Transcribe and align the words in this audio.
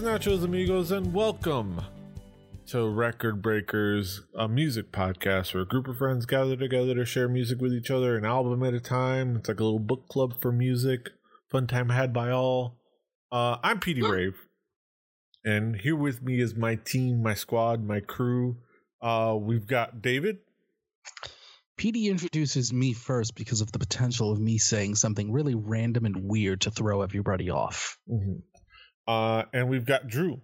Buenos 0.00 0.26
nachos, 0.26 0.44
amigos, 0.44 0.90
and 0.92 1.12
welcome 1.12 1.78
to 2.68 2.88
Record 2.88 3.42
Breakers, 3.42 4.22
a 4.34 4.48
music 4.48 4.92
podcast 4.92 5.52
where 5.52 5.64
a 5.64 5.66
group 5.66 5.88
of 5.88 5.98
friends 5.98 6.24
gather 6.24 6.56
together 6.56 6.94
to 6.94 7.04
share 7.04 7.28
music 7.28 7.60
with 7.60 7.74
each 7.74 7.90
other, 7.90 8.16
an 8.16 8.24
album 8.24 8.62
at 8.62 8.72
a 8.72 8.80
time. 8.80 9.36
It's 9.36 9.48
like 9.48 9.60
a 9.60 9.64
little 9.64 9.78
book 9.78 10.08
club 10.08 10.40
for 10.40 10.52
music. 10.52 11.10
Fun 11.50 11.66
time 11.66 11.90
had 11.90 12.14
by 12.14 12.30
all. 12.30 12.78
Uh, 13.30 13.58
I'm 13.62 13.78
PD 13.78 14.02
Rave, 14.08 14.38
and 15.44 15.76
here 15.76 15.96
with 15.96 16.22
me 16.22 16.40
is 16.40 16.54
my 16.54 16.76
team, 16.76 17.22
my 17.22 17.34
squad, 17.34 17.84
my 17.84 18.00
crew. 18.00 18.56
Uh, 19.02 19.36
we've 19.38 19.66
got 19.66 20.00
David. 20.00 20.38
PD 21.76 22.06
introduces 22.06 22.72
me 22.72 22.94
first 22.94 23.34
because 23.34 23.60
of 23.60 23.70
the 23.70 23.78
potential 23.78 24.32
of 24.32 24.40
me 24.40 24.56
saying 24.56 24.94
something 24.94 25.30
really 25.30 25.54
random 25.54 26.06
and 26.06 26.24
weird 26.24 26.62
to 26.62 26.70
throw 26.70 27.02
everybody 27.02 27.50
off. 27.50 27.98
Mm-hmm. 28.10 28.38
Uh, 29.06 29.44
and 29.52 29.68
we've 29.68 29.84
got 29.84 30.08
Drew. 30.08 30.40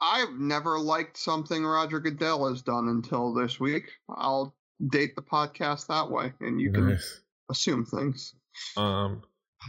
I've 0.00 0.34
never 0.34 0.78
liked 0.78 1.16
something 1.16 1.64
Roger 1.64 1.98
Goodell 1.98 2.48
has 2.48 2.62
done 2.62 2.88
until 2.88 3.32
this 3.32 3.58
week. 3.58 3.90
I'll 4.08 4.54
date 4.88 5.16
the 5.16 5.22
podcast 5.22 5.86
that 5.86 6.10
way, 6.10 6.32
and 6.40 6.60
you 6.60 6.72
can 6.72 6.90
nice. 6.90 7.20
assume 7.50 7.86
things. 7.86 8.34
Um, 8.76 9.22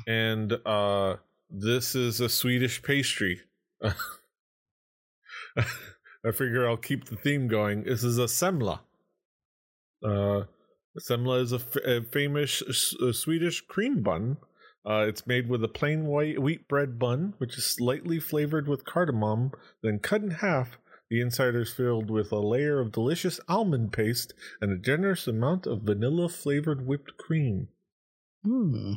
and 0.08 0.53
uh, 0.66 1.17
this 1.50 1.95
is 1.95 2.20
a 2.20 2.30
Swedish 2.30 2.81
pastry. 2.83 3.42
I 5.58 6.31
figure 6.33 6.67
I'll 6.67 6.76
keep 6.76 7.06
the 7.06 7.16
theme 7.16 7.48
going. 7.48 7.83
This 7.83 8.03
is 8.03 8.17
a 8.17 8.26
semla. 8.26 8.80
Uh, 10.03 10.44
semla 11.00 11.42
is 11.42 11.53
a, 11.53 11.58
f- 11.58 11.86
a 11.86 12.02
famous 12.02 12.61
uh, 13.02 13.14
Swedish 13.14 13.61
cream 13.61 14.02
bun 14.02 14.38
uh, 14.86 15.05
it's 15.08 15.25
made 15.25 15.50
with 15.50 15.64
a 15.64 15.67
plain 15.67 16.05
white 16.05 16.39
wheat 16.41 16.67
bread 16.67 17.00
bun, 17.00 17.33
which 17.38 17.58
is 17.58 17.66
slightly 17.66 18.19
flavored 18.19 18.67
with 18.67 18.86
cardamom, 18.86 19.52
then 19.81 20.00
cut 20.00 20.22
in 20.22 20.31
half. 20.31 20.77
The 21.09 21.22
inside 21.22 21.55
is 21.55 21.72
filled 21.72 22.09
with 22.09 22.31
a 22.31 22.39
layer 22.39 22.80
of 22.80 22.92
delicious 22.92 23.39
almond 23.47 23.94
paste 23.94 24.33
and 24.61 24.72
a 24.72 24.77
generous 24.77 25.27
amount 25.27 25.67
of 25.67 25.83
vanilla 25.83 26.30
flavored 26.30 26.86
whipped 26.86 27.17
cream. 27.17 27.67
Hmm. 28.44 28.94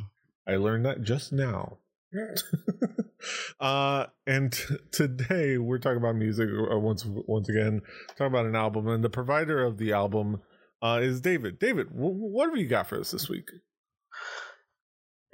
I 0.47 0.55
learned 0.55 0.85
that 0.85 1.03
just 1.03 1.31
now. 1.31 1.77
uh, 3.59 4.05
and 4.25 4.51
t- 4.51 4.77
today 4.91 5.57
we're 5.57 5.77
talking 5.77 5.97
about 5.97 6.15
music 6.15 6.49
uh, 6.49 6.79
once 6.79 7.05
once 7.05 7.49
again. 7.49 7.81
Talking 8.09 8.27
about 8.27 8.47
an 8.47 8.55
album, 8.55 8.87
and 8.87 9.03
the 9.03 9.09
provider 9.09 9.63
of 9.63 9.77
the 9.77 9.93
album 9.93 10.41
uh, 10.81 10.99
is 11.01 11.21
David. 11.21 11.59
David, 11.59 11.89
w- 11.89 12.13
what 12.13 12.49
have 12.49 12.57
you 12.57 12.67
got 12.67 12.87
for 12.87 12.99
us 12.99 13.11
this 13.11 13.29
week? 13.29 13.49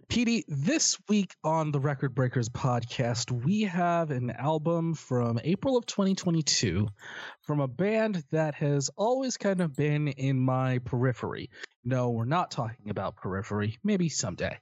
PD, 0.08 0.44
this 0.48 0.98
week 1.09 1.36
on 1.44 1.72
the 1.72 1.80
Record 1.80 2.14
Breakers 2.14 2.48
podcast, 2.50 3.31
we 3.31 3.64
have 3.64 4.12
an 4.12 4.30
album 4.30 4.94
from 4.94 5.39
April 5.44 5.78
of 5.78 5.88
2022 5.88 6.88
from 7.41 7.59
a 7.59 7.68
band 7.68 8.24
that 8.31 8.53
has 8.56 8.90
always 8.97 9.38
kind 9.38 9.62
of 9.62 9.75
been 9.75 10.09
in 10.09 10.40
my 10.40 10.78
periphery. 10.80 11.50
No, 11.84 12.12
we're 12.12 12.25
not 12.25 12.52
talking 12.52 12.90
about 12.90 13.16
periphery, 13.16 13.80
maybe 13.84 14.09
someday. 14.09 14.59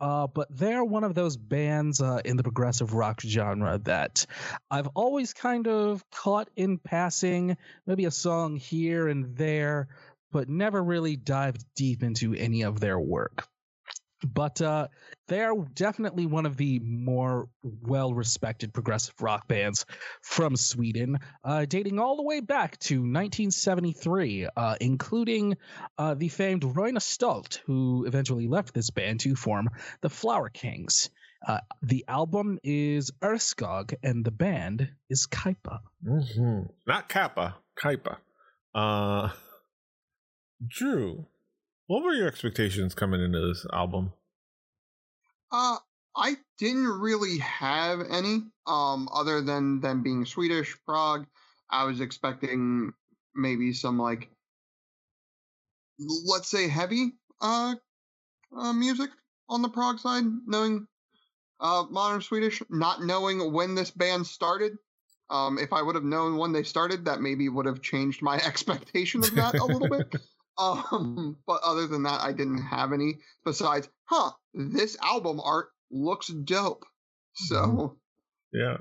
Uh, 0.00 0.28
but 0.28 0.46
they're 0.50 0.84
one 0.84 1.02
of 1.02 1.14
those 1.14 1.36
bands 1.36 2.00
uh, 2.00 2.20
in 2.24 2.36
the 2.36 2.44
progressive 2.44 2.94
rock 2.94 3.20
genre 3.20 3.78
that 3.78 4.26
I've 4.70 4.88
always 4.94 5.34
kind 5.34 5.66
of 5.66 6.08
caught 6.12 6.48
in 6.54 6.78
passing, 6.78 7.56
maybe 7.86 8.04
a 8.04 8.12
song 8.12 8.56
here 8.56 9.08
and 9.08 9.36
there, 9.36 9.88
but 10.30 10.48
never 10.48 10.82
really 10.82 11.16
dived 11.16 11.64
deep 11.74 12.04
into 12.04 12.32
any 12.34 12.62
of 12.62 12.78
their 12.78 12.98
work 12.98 13.48
but 14.24 14.60
uh, 14.60 14.88
they 15.28 15.42
are 15.42 15.54
definitely 15.74 16.26
one 16.26 16.46
of 16.46 16.56
the 16.56 16.78
more 16.80 17.48
well 17.62 18.12
respected 18.12 18.72
progressive 18.72 19.14
rock 19.20 19.48
bands 19.48 19.86
from 20.22 20.56
Sweden, 20.56 21.18
uh, 21.44 21.64
dating 21.64 21.98
all 21.98 22.16
the 22.16 22.22
way 22.22 22.40
back 22.40 22.78
to 22.78 22.96
1973, 22.96 24.48
uh, 24.56 24.76
including 24.80 25.56
uh, 25.96 26.14
the 26.14 26.28
famed 26.28 26.64
Roine 26.64 26.98
Stolt, 27.00 27.62
who 27.66 28.04
eventually 28.06 28.48
left 28.48 28.74
this 28.74 28.90
band 28.90 29.20
to 29.20 29.34
form 29.34 29.68
the 30.00 30.10
Flower 30.10 30.48
Kings. 30.48 31.10
Uh, 31.46 31.60
the 31.82 32.04
album 32.08 32.58
is 32.64 33.12
Urskog, 33.22 33.94
and 34.02 34.24
the 34.24 34.32
band 34.32 34.90
is 35.08 35.28
Kaipa. 35.28 35.78
Mm-hmm. 36.04 36.62
Not 36.86 37.08
Kappa, 37.08 37.56
Kaipa. 37.80 38.16
Uh, 38.74 39.30
Drew, 40.66 41.26
what 41.88 42.04
were 42.04 42.12
your 42.12 42.28
expectations 42.28 42.94
coming 42.94 43.20
into 43.20 43.40
this 43.40 43.66
album? 43.72 44.12
Uh, 45.50 45.78
I 46.14 46.36
didn't 46.58 46.86
really 46.86 47.38
have 47.38 48.00
any, 48.10 48.42
um, 48.66 49.08
other 49.12 49.40
than 49.40 49.80
them 49.80 50.02
being 50.02 50.26
Swedish, 50.26 50.76
prog. 50.86 51.26
I 51.70 51.84
was 51.84 52.00
expecting 52.00 52.92
maybe 53.34 53.72
some 53.72 53.98
like, 53.98 54.28
let's 55.98 56.48
say, 56.48 56.68
heavy 56.68 57.12
uh, 57.40 57.74
uh 58.56 58.72
music 58.72 59.10
on 59.48 59.62
the 59.62 59.68
prog 59.68 59.98
side, 59.98 60.24
knowing 60.46 60.86
uh 61.60 61.84
modern 61.90 62.20
Swedish, 62.20 62.62
not 62.68 63.02
knowing 63.02 63.52
when 63.52 63.74
this 63.74 63.90
band 63.90 64.26
started. 64.26 64.76
Um, 65.30 65.58
if 65.58 65.72
I 65.72 65.82
would 65.82 65.94
have 65.94 66.04
known 66.04 66.36
when 66.36 66.52
they 66.52 66.62
started, 66.62 67.04
that 67.04 67.20
maybe 67.20 67.48
would 67.48 67.66
have 67.66 67.80
changed 67.80 68.22
my 68.22 68.36
expectation 68.46 69.20
of 69.20 69.34
that 69.36 69.54
a 69.54 69.64
little 69.64 69.88
bit. 69.88 70.14
Um, 70.58 71.36
but 71.46 71.60
other 71.64 71.86
than 71.86 72.02
that, 72.04 72.20
I 72.20 72.32
didn't 72.32 72.62
have 72.62 72.92
any 72.92 73.18
besides, 73.44 73.88
huh, 74.04 74.32
this 74.54 74.96
album 75.02 75.40
art 75.42 75.68
looks 75.90 76.28
dope. 76.28 76.84
So, 77.34 77.56
mm-hmm. 77.56 78.58
yeah. 78.58 78.76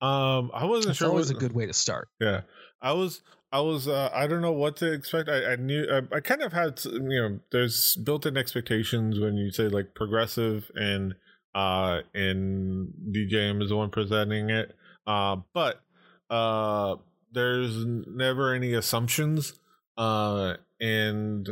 Um, 0.00 0.50
I 0.52 0.64
wasn't 0.66 0.88
That's 0.88 0.98
sure. 0.98 1.08
Always 1.08 1.28
was, 1.28 1.30
a 1.30 1.34
good 1.40 1.54
way 1.54 1.66
to 1.66 1.72
start. 1.72 2.08
Yeah, 2.20 2.42
I 2.82 2.92
was. 2.92 3.22
I 3.50 3.60
was. 3.60 3.88
Uh, 3.88 4.10
I 4.12 4.26
don't 4.26 4.42
know 4.42 4.52
what 4.52 4.76
to 4.78 4.92
expect. 4.92 5.28
I, 5.28 5.52
I 5.52 5.56
knew. 5.56 5.86
I, 5.90 6.16
I, 6.16 6.20
kind 6.20 6.42
of 6.42 6.52
had. 6.52 6.84
You 6.84 7.00
know, 7.00 7.40
there's 7.50 7.96
built-in 7.96 8.36
expectations 8.36 9.18
when 9.18 9.36
you 9.36 9.50
say 9.50 9.68
like 9.68 9.94
progressive 9.94 10.70
and 10.74 11.14
uh 11.54 12.02
and 12.14 12.92
DJM 13.10 13.62
is 13.62 13.70
the 13.70 13.76
one 13.76 13.88
presenting 13.88 14.50
it. 14.50 14.76
Uh, 15.06 15.36
but 15.54 15.80
uh, 16.28 16.96
there's 17.32 17.84
never 17.86 18.52
any 18.52 18.74
assumptions 18.74 19.54
uh, 19.96 20.54
and 20.80 21.48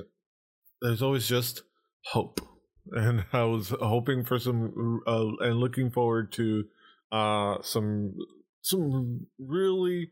there's 0.81 1.03
always 1.03 1.27
just 1.27 1.63
hope. 2.05 2.41
And 2.93 3.25
I 3.33 3.45
was 3.45 3.71
hoping 3.71 4.27
for 4.27 4.39
some 4.39 5.01
uh, 5.07 5.29
and 5.41 5.57
looking 5.57 5.91
forward 5.91 6.31
to 6.33 6.67
uh, 7.11 7.57
some 7.63 8.15
some 8.61 9.27
really 9.39 10.11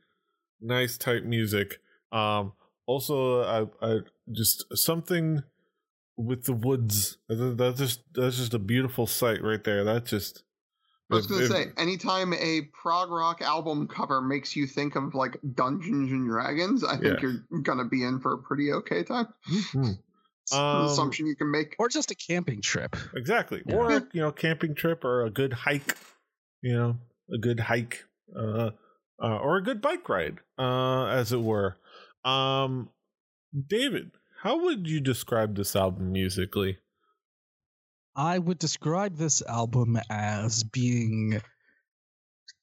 nice 0.58 0.96
type 0.96 1.22
music. 1.22 1.80
Um, 2.12 2.54
also, 2.86 3.42
I, 3.82 3.86
I 3.86 3.98
just 4.32 4.64
something 4.74 5.42
with 6.16 6.44
the 6.44 6.54
woods. 6.54 7.18
That's 7.28 7.78
just 7.78 8.00
that's 8.14 8.38
just 8.38 8.54
a 8.54 8.58
beautiful 8.58 9.06
sight 9.06 9.42
right 9.42 9.62
there. 9.62 9.84
That 9.84 10.06
just 10.06 10.42
I 11.12 11.16
was 11.16 11.26
going 11.28 11.42
to 11.42 11.48
say, 11.48 11.66
anytime 11.76 12.32
a 12.34 12.62
prog 12.72 13.10
rock 13.10 13.42
album 13.42 13.88
cover 13.88 14.20
makes 14.20 14.56
you 14.56 14.66
think 14.66 14.96
of 14.96 15.14
like 15.14 15.38
Dungeons 15.54 16.10
and 16.10 16.28
Dragons, 16.28 16.84
I 16.84 16.96
think 16.96 17.22
yeah. 17.22 17.30
you're 17.50 17.62
going 17.62 17.78
to 17.78 17.84
be 17.84 18.04
in 18.04 18.20
for 18.20 18.34
a 18.34 18.38
pretty 18.38 18.72
okay 18.72 19.02
time. 19.02 19.28
Mm-hmm. 19.50 19.92
It's 20.42 20.54
um, 20.54 20.86
assumption 20.86 21.26
you 21.26 21.36
can 21.36 21.50
make, 21.50 21.76
or 21.78 21.88
just 21.88 22.10
a 22.10 22.14
camping 22.14 22.60
trip. 22.60 22.96
Exactly, 23.14 23.62
yeah. 23.66 23.74
or 23.76 23.92
you 24.12 24.20
know, 24.20 24.32
camping 24.32 24.74
trip 24.74 25.04
or 25.04 25.24
a 25.24 25.30
good 25.30 25.52
hike. 25.52 25.96
You 26.62 26.74
know, 26.76 26.96
a 27.32 27.38
good 27.38 27.60
hike, 27.60 28.04
uh, 28.36 28.70
uh, 29.22 29.36
or 29.38 29.56
a 29.56 29.62
good 29.62 29.80
bike 29.80 30.08
ride, 30.08 30.38
uh, 30.58 31.06
as 31.06 31.32
it 31.32 31.40
were. 31.40 31.76
Um, 32.24 32.90
David, 33.68 34.12
how 34.42 34.60
would 34.62 34.88
you 34.88 35.00
describe 35.00 35.56
this 35.56 35.76
album 35.76 36.12
musically? 36.12 36.78
I 38.14 38.38
would 38.38 38.58
describe 38.58 39.16
this 39.16 39.42
album 39.42 39.98
as 40.10 40.62
being 40.64 41.40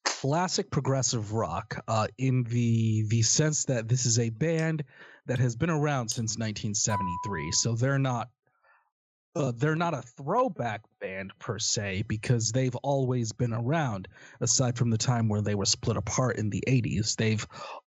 classic 0.04 0.70
progressive 0.70 1.32
rock 1.32 1.82
uh, 1.88 2.06
in 2.18 2.44
the 2.44 3.04
the 3.08 3.22
sense 3.22 3.64
that 3.64 3.88
this 3.88 4.06
is 4.06 4.18
a 4.18 4.30
band 4.30 4.84
that 5.26 5.38
has 5.38 5.56
been 5.56 5.70
around 5.70 6.08
since 6.08 6.36
1973. 6.38 7.52
So 7.52 7.74
they're 7.74 7.98
not 7.98 8.28
uh, 9.34 9.52
they're 9.56 9.76
not 9.76 9.94
a 9.94 10.02
throwback 10.02 10.82
band 11.00 11.32
per 11.38 11.58
se 11.58 12.04
because 12.06 12.52
they've 12.52 12.76
always 12.76 13.32
been 13.32 13.52
around. 13.52 14.08
Aside 14.40 14.76
from 14.76 14.90
the 14.90 14.98
time 14.98 15.28
where 15.28 15.42
they 15.42 15.54
were 15.54 15.66
split 15.66 15.96
apart 15.96 16.36
in 16.36 16.50
the 16.50 16.62
80s, 16.66 17.16
they've 17.16 17.46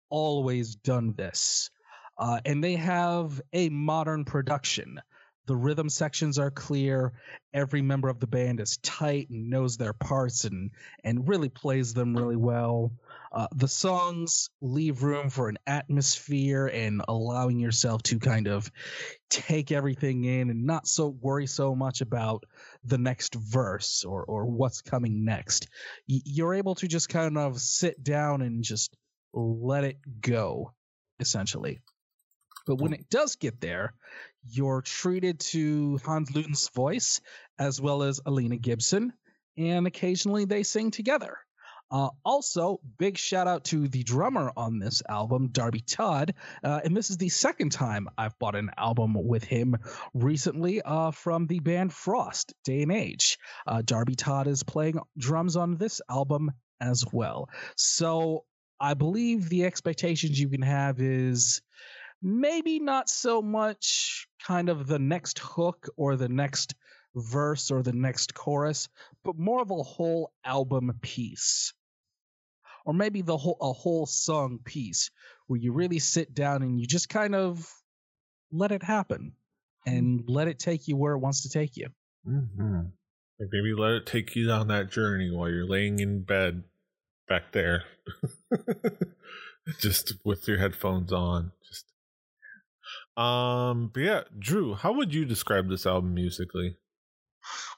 always 0.10 0.76
done 0.76 1.14
this, 1.16 1.70
uh, 2.18 2.40
and 2.46 2.64
they 2.64 2.76
have 2.76 3.42
a 3.52 3.70
modern 3.70 4.26
production 4.26 5.02
the 5.46 5.56
rhythm 5.56 5.90
sections 5.90 6.40
are 6.40 6.52
clear 6.52 7.14
every 7.54 7.82
member 7.82 8.10
of 8.10 8.20
the 8.20 8.28
band 8.28 8.60
is 8.60 8.78
tight 8.78 9.30
and 9.30 9.50
knows 9.50 9.78
their 9.78 9.94
parts 9.94 10.46
and 10.46 10.72
and 11.04 11.28
really 11.28 11.50
plays 11.50 11.94
them 11.94 12.16
really 12.16 12.36
well 12.38 12.92
Uh, 13.32 13.48
the 13.56 13.68
songs 13.68 14.50
leave 14.62 15.02
room 15.04 15.30
for 15.30 15.50
an 15.50 15.58
atmosphere 15.66 16.68
and 16.68 17.02
allowing 17.08 17.60
yourself 17.60 18.04
to 18.04 18.20
kind 18.20 18.48
of 18.48 18.72
take 19.30 19.72
everything 19.72 20.24
in 20.24 20.50
and 20.50 20.66
not 20.66 20.88
so 20.88 21.08
worry 21.08 21.48
so 21.48 21.76
much 21.76 22.02
about 22.02 22.44
the 22.84 22.98
next 22.98 23.36
verse 23.36 24.04
or 24.04 24.24
or 24.26 24.46
what's 24.46 24.82
coming 24.82 25.26
next. 25.26 25.68
Y- 26.08 26.22
you're 26.26 26.54
able 26.54 26.76
to 26.76 26.88
just 26.88 27.10
kind 27.10 27.38
of 27.38 27.60
sit 27.60 28.04
down 28.04 28.42
and 28.42 28.64
just 28.64 28.96
let 29.34 29.84
it 29.84 29.98
go, 30.22 30.72
essentially. 31.20 31.82
But 32.66 32.76
when 32.82 32.94
it 32.94 33.10
does 33.10 33.36
get 33.36 33.60
there, 33.60 33.94
you're 34.50 34.82
treated 34.82 35.40
to 35.40 36.00
Hans 36.06 36.34
Lundin's 36.34 36.70
voice 36.70 37.22
as 37.60 37.80
well 37.80 38.04
as 38.04 38.20
Aleena 38.26 38.62
Gibson, 38.62 39.14
and 39.58 39.88
occasionally 39.88 40.46
they 40.46 40.64
sing 40.64 40.92
together. 40.92 41.38
Uh, 41.92 42.10
also, 42.26 42.80
big 42.98 43.20
shout 43.20 43.48
out 43.48 43.66
to 43.66 43.88
the 43.88 44.02
drummer 44.02 44.52
on 44.58 44.80
this 44.80 45.04
album, 45.08 45.50
Darby 45.52 45.82
Todd. 45.82 46.34
Uh, 46.64 46.82
and 46.84 46.98
this 46.98 47.12
is 47.12 47.18
the 47.18 47.30
second 47.30 47.72
time 47.72 48.08
I've 48.18 48.38
bought 48.40 48.56
an 48.56 48.72
album 48.78 49.14
with 49.14 49.44
him 49.44 49.78
recently 50.14 50.82
uh, 50.82 51.12
from 51.12 51.46
the 51.46 51.60
band 51.60 51.94
Frost, 51.94 52.56
Day 52.64 52.82
and 52.82 52.92
Age. 52.92 53.38
Uh, 53.68 53.84
Darby 53.86 54.16
Todd 54.16 54.48
is 54.48 54.64
playing 54.64 55.00
drums 55.18 55.56
on 55.56 55.78
this 55.78 56.02
album 56.10 56.52
as 56.82 57.06
well. 57.14 57.48
So 57.78 58.46
I 58.80 58.96
believe 58.96 59.48
the 59.48 59.66
expectations 59.66 60.40
you 60.40 60.50
can 60.50 60.64
have 60.64 61.00
is 61.00 61.62
maybe 62.24 62.80
not 62.80 63.10
so 63.10 63.42
much 63.42 64.28
kind 64.48 64.70
of 64.70 64.88
the 64.88 65.00
next 65.00 65.40
hook 65.40 65.90
or 65.98 66.16
the 66.16 66.30
next 66.30 66.74
verse 67.16 67.70
or 67.70 67.84
the 67.84 67.94
next 67.94 68.34
chorus, 68.34 68.90
but 69.24 69.38
more 69.38 69.62
of 69.62 69.70
a 69.70 69.84
whole 69.84 70.32
album 70.44 70.92
piece 71.02 71.74
or 72.86 72.94
maybe 72.94 73.22
the 73.22 73.38
whole 73.38 73.58
a 73.62 73.72
whole 73.72 74.06
song 74.06 74.60
piece 74.64 75.12
where 75.48 75.60
you 75.60 75.74
really 75.74 76.00
sit 76.00 76.34
down 76.34 76.64
and 76.64 76.80
you 76.80 76.88
just 76.88 77.10
kind 77.10 77.36
of 77.36 77.70
let 78.52 78.72
it 78.72 78.84
happen 78.84 79.34
and 79.86 80.24
let 80.28 80.48
it 80.48 80.60
take 80.60 80.88
you 80.88 80.96
where 80.96 81.14
it 81.14 81.20
wants 81.20 81.44
to 81.44 81.50
take 81.50 81.76
you. 81.76 81.88
Mm-hmm. 82.28 82.82
Like 83.40 83.50
maybe 83.52 83.74
let 83.74 83.92
it 83.92 84.06
take 84.06 84.36
you 84.36 84.50
on 84.52 84.68
that 84.68 84.92
journey 84.92 85.32
while 85.32 85.50
you're 85.50 85.68
laying 85.68 86.00
in 86.00 86.24
bed 86.24 86.64
back 87.28 87.52
there, 87.52 87.84
just 89.80 90.14
with 90.24 90.48
your 90.48 90.58
headphones 90.58 91.12
on. 91.12 91.52
Just 91.68 91.86
um, 93.18 93.92
but 93.94 94.04
yeah, 94.04 94.22
Drew, 94.38 94.74
how 94.74 94.94
would 94.94 95.14
you 95.14 95.26
describe 95.26 95.70
this 95.70 95.86
album 95.86 96.14
musically? 96.14 96.78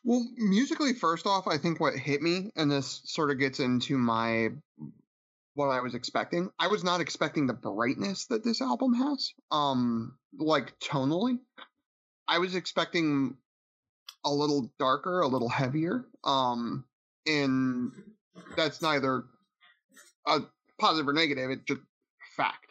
Well, 0.03 0.25
musically, 0.37 0.93
first 0.93 1.25
off, 1.25 1.47
I 1.47 1.57
think 1.57 1.79
what 1.79 1.95
hit 1.95 2.21
me, 2.21 2.51
and 2.55 2.71
this 2.71 3.01
sort 3.05 3.31
of 3.31 3.39
gets 3.39 3.59
into 3.59 3.97
my 3.97 4.49
what 5.55 5.67
I 5.67 5.79
was 5.79 5.95
expecting. 5.95 6.49
I 6.59 6.67
was 6.67 6.83
not 6.83 7.01
expecting 7.01 7.47
the 7.47 7.53
brightness 7.53 8.25
that 8.27 8.43
this 8.43 8.61
album 8.61 8.93
has. 8.93 9.31
Um, 9.51 10.17
like 10.37 10.77
tonally, 10.79 11.39
I 12.27 12.39
was 12.39 12.55
expecting 12.55 13.37
a 14.25 14.31
little 14.31 14.71
darker, 14.79 15.21
a 15.21 15.27
little 15.27 15.49
heavier. 15.49 16.05
Um, 16.23 16.83
and 17.25 17.91
that's 18.57 18.81
neither 18.81 19.23
a 20.27 20.39
positive 20.79 21.07
or 21.07 21.13
negative. 21.13 21.51
It's 21.51 21.63
just 21.63 21.81
fact. 22.35 22.64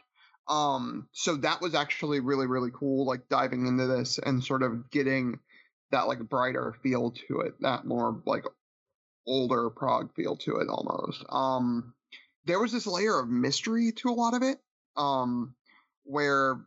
Um, 0.48 1.08
so 1.12 1.36
that 1.36 1.60
was 1.60 1.74
actually 1.74 2.20
really, 2.20 2.46
really 2.46 2.70
cool. 2.72 3.06
Like 3.06 3.28
diving 3.28 3.66
into 3.66 3.86
this 3.86 4.18
and 4.18 4.44
sort 4.44 4.62
of 4.62 4.90
getting 4.90 5.38
that 5.90 6.08
like 6.08 6.18
brighter 6.20 6.74
feel 6.82 7.12
to 7.28 7.40
it, 7.40 7.54
that 7.60 7.84
more 7.84 8.20
like 8.26 8.44
older 9.26 9.70
prog 9.70 10.14
feel 10.14 10.36
to 10.36 10.56
it 10.56 10.68
almost. 10.68 11.24
Um, 11.28 11.94
there 12.44 12.60
was 12.60 12.72
this 12.72 12.86
layer 12.86 13.18
of 13.18 13.28
mystery 13.28 13.92
to 13.92 14.10
a 14.10 14.12
lot 14.12 14.34
of 14.34 14.42
it, 14.42 14.58
um, 14.96 15.54
where 16.04 16.60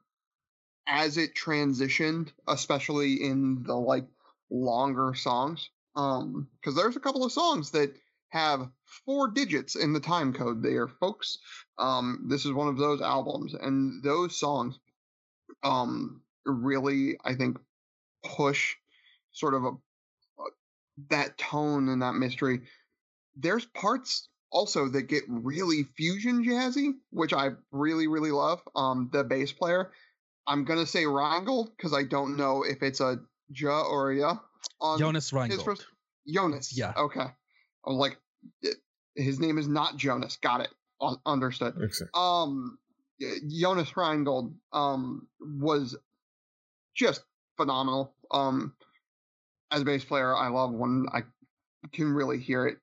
as 0.87 1.17
it 1.17 1.35
transitioned, 1.35 2.31
especially 2.47 3.15
in 3.15 3.63
the 3.63 3.75
like 3.75 4.07
longer 4.49 5.13
songs, 5.13 5.69
um, 5.95 6.47
because 6.59 6.75
there's 6.75 6.95
a 6.95 7.01
couple 7.01 7.25
of 7.25 7.31
songs 7.31 7.71
that 7.71 7.93
have 8.29 8.69
four 9.05 9.29
digits 9.29 9.75
in 9.75 9.93
the 9.93 9.99
time 9.99 10.33
code 10.33 10.61
there, 10.61 10.87
folks. 10.87 11.39
Um, 11.77 12.25
this 12.29 12.45
is 12.45 12.51
one 12.51 12.67
of 12.67 12.77
those 12.77 13.01
albums, 13.01 13.53
and 13.53 14.03
those 14.03 14.39
songs, 14.39 14.79
um, 15.63 16.21
really, 16.45 17.17
I 17.23 17.35
think, 17.35 17.57
push 18.23 18.75
sort 19.31 19.53
of 19.53 19.63
a, 19.63 19.69
a 19.69 20.45
that 21.09 21.37
tone 21.37 21.89
and 21.89 22.01
that 22.01 22.13
mystery. 22.13 22.61
There's 23.35 23.65
parts 23.65 24.29
also 24.51 24.87
that 24.89 25.03
get 25.03 25.23
really 25.27 25.83
fusion 25.83 26.43
jazzy, 26.43 26.93
which 27.11 27.33
I 27.33 27.51
really 27.71 28.07
really 28.07 28.31
love. 28.31 28.61
Um, 28.75 29.09
the 29.11 29.23
bass 29.23 29.51
player, 29.51 29.91
I'm 30.47 30.65
gonna 30.65 30.85
say 30.85 31.03
Reingold 31.03 31.69
because 31.77 31.93
I 31.93 32.03
don't 32.03 32.37
know 32.37 32.63
if 32.63 32.81
it's 32.81 32.99
a 32.99 33.19
J 33.51 33.67
or 33.67 34.11
a 34.11 34.17
Ya. 34.17 34.37
On 34.81 34.99
Jonas 34.99 35.31
Reingold. 35.31 35.63
First, 35.63 35.85
Jonas. 36.27 36.75
Yeah. 36.75 36.93
Okay. 36.97 37.27
I 37.87 37.91
was 37.91 37.97
like, 37.97 38.17
his 39.15 39.39
name 39.39 39.57
is 39.57 39.67
not 39.67 39.97
Jonas. 39.97 40.37
Got 40.37 40.61
it. 40.61 40.69
Understood. 41.25 41.75
Um, 42.13 42.77
Jonas 43.49 43.89
Reingold 43.91 44.53
um 44.73 45.27
was 45.39 45.95
just 46.95 47.23
phenomenal. 47.55 48.13
Um, 48.29 48.73
as 49.71 49.81
a 49.81 49.85
bass 49.85 50.03
player, 50.03 50.35
I 50.35 50.49
love 50.49 50.71
when 50.71 51.05
I 51.11 51.21
can 51.93 52.11
really 52.11 52.39
hear 52.39 52.67
it 52.67 52.79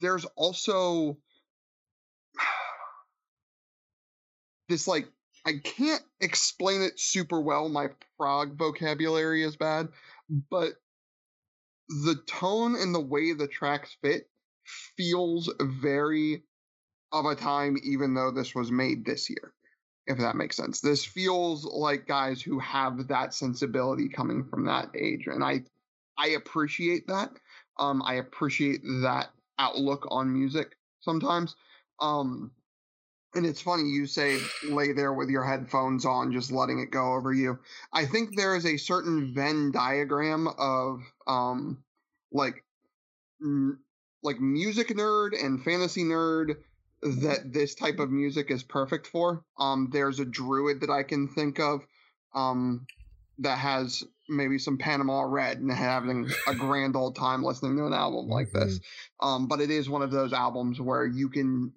there's 0.00 0.24
also 0.36 1.16
this 4.68 4.86
like 4.86 5.08
I 5.44 5.54
can't 5.62 6.02
explain 6.20 6.82
it 6.82 6.98
super 6.98 7.40
well. 7.40 7.68
My 7.68 7.88
prog 8.16 8.58
vocabulary 8.58 9.44
is 9.44 9.56
bad, 9.56 9.88
but 10.50 10.72
the 11.88 12.16
tone 12.26 12.74
and 12.76 12.94
the 12.94 13.00
way 13.00 13.32
the 13.32 13.48
tracks 13.48 13.96
fit 14.02 14.28
feels 14.96 15.52
very 15.60 16.42
of 17.12 17.24
a 17.24 17.34
time, 17.34 17.76
even 17.84 18.14
though 18.14 18.30
this 18.30 18.54
was 18.54 18.70
made 18.70 19.04
this 19.04 19.30
year, 19.30 19.52
if 20.06 20.18
that 20.18 20.36
makes 20.36 20.56
sense. 20.56 20.80
This 20.80 21.04
feels 21.04 21.64
like 21.64 22.06
guys 22.06 22.42
who 22.42 22.58
have 22.58 23.08
that 23.08 23.32
sensibility 23.32 24.08
coming 24.08 24.44
from 24.44 24.66
that 24.66 24.90
age, 24.94 25.26
and 25.26 25.42
I 25.42 25.64
I 26.18 26.28
appreciate 26.28 27.06
that. 27.08 27.30
Um, 27.78 28.02
I 28.02 28.14
appreciate 28.14 28.82
that 29.02 29.28
outlook 29.58 30.06
on 30.10 30.32
music 30.32 30.76
sometimes. 31.00 31.54
Um, 32.00 32.50
and 33.36 33.46
it's 33.46 33.60
funny 33.60 33.84
you 33.84 34.06
say 34.06 34.38
lay 34.64 34.92
there 34.92 35.12
with 35.12 35.28
your 35.28 35.44
headphones 35.44 36.04
on, 36.04 36.32
just 36.32 36.50
letting 36.50 36.80
it 36.80 36.90
go 36.90 37.14
over 37.14 37.32
you. 37.32 37.58
I 37.92 38.06
think 38.06 38.34
there 38.34 38.56
is 38.56 38.66
a 38.66 38.76
certain 38.76 39.34
Venn 39.34 39.70
diagram 39.70 40.48
of 40.58 41.00
um, 41.26 41.84
like 42.32 42.64
like 44.22 44.40
music 44.40 44.88
nerd 44.88 45.40
and 45.40 45.62
fantasy 45.62 46.02
nerd 46.02 46.56
that 47.02 47.52
this 47.52 47.74
type 47.74 47.98
of 47.98 48.10
music 48.10 48.50
is 48.50 48.62
perfect 48.62 49.06
for. 49.06 49.44
Um, 49.58 49.90
there's 49.92 50.18
a 50.18 50.24
druid 50.24 50.80
that 50.80 50.90
I 50.90 51.02
can 51.02 51.28
think 51.28 51.60
of 51.60 51.82
um, 52.34 52.86
that 53.38 53.58
has 53.58 54.02
maybe 54.28 54.58
some 54.58 54.78
Panama 54.78 55.22
Red 55.22 55.58
and 55.58 55.70
having 55.70 56.28
a 56.48 56.54
grand 56.54 56.96
old 56.96 57.14
time 57.14 57.44
listening 57.44 57.76
to 57.76 57.86
an 57.86 57.92
album 57.92 58.28
like 58.28 58.48
mm-hmm. 58.48 58.66
this. 58.66 58.80
Um, 59.20 59.46
but 59.46 59.60
it 59.60 59.70
is 59.70 59.88
one 59.88 60.02
of 60.02 60.10
those 60.10 60.32
albums 60.32 60.80
where 60.80 61.06
you 61.06 61.28
can 61.28 61.72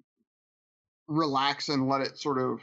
relax 1.10 1.68
and 1.68 1.88
let 1.88 2.00
it 2.00 2.18
sort 2.18 2.38
of 2.38 2.60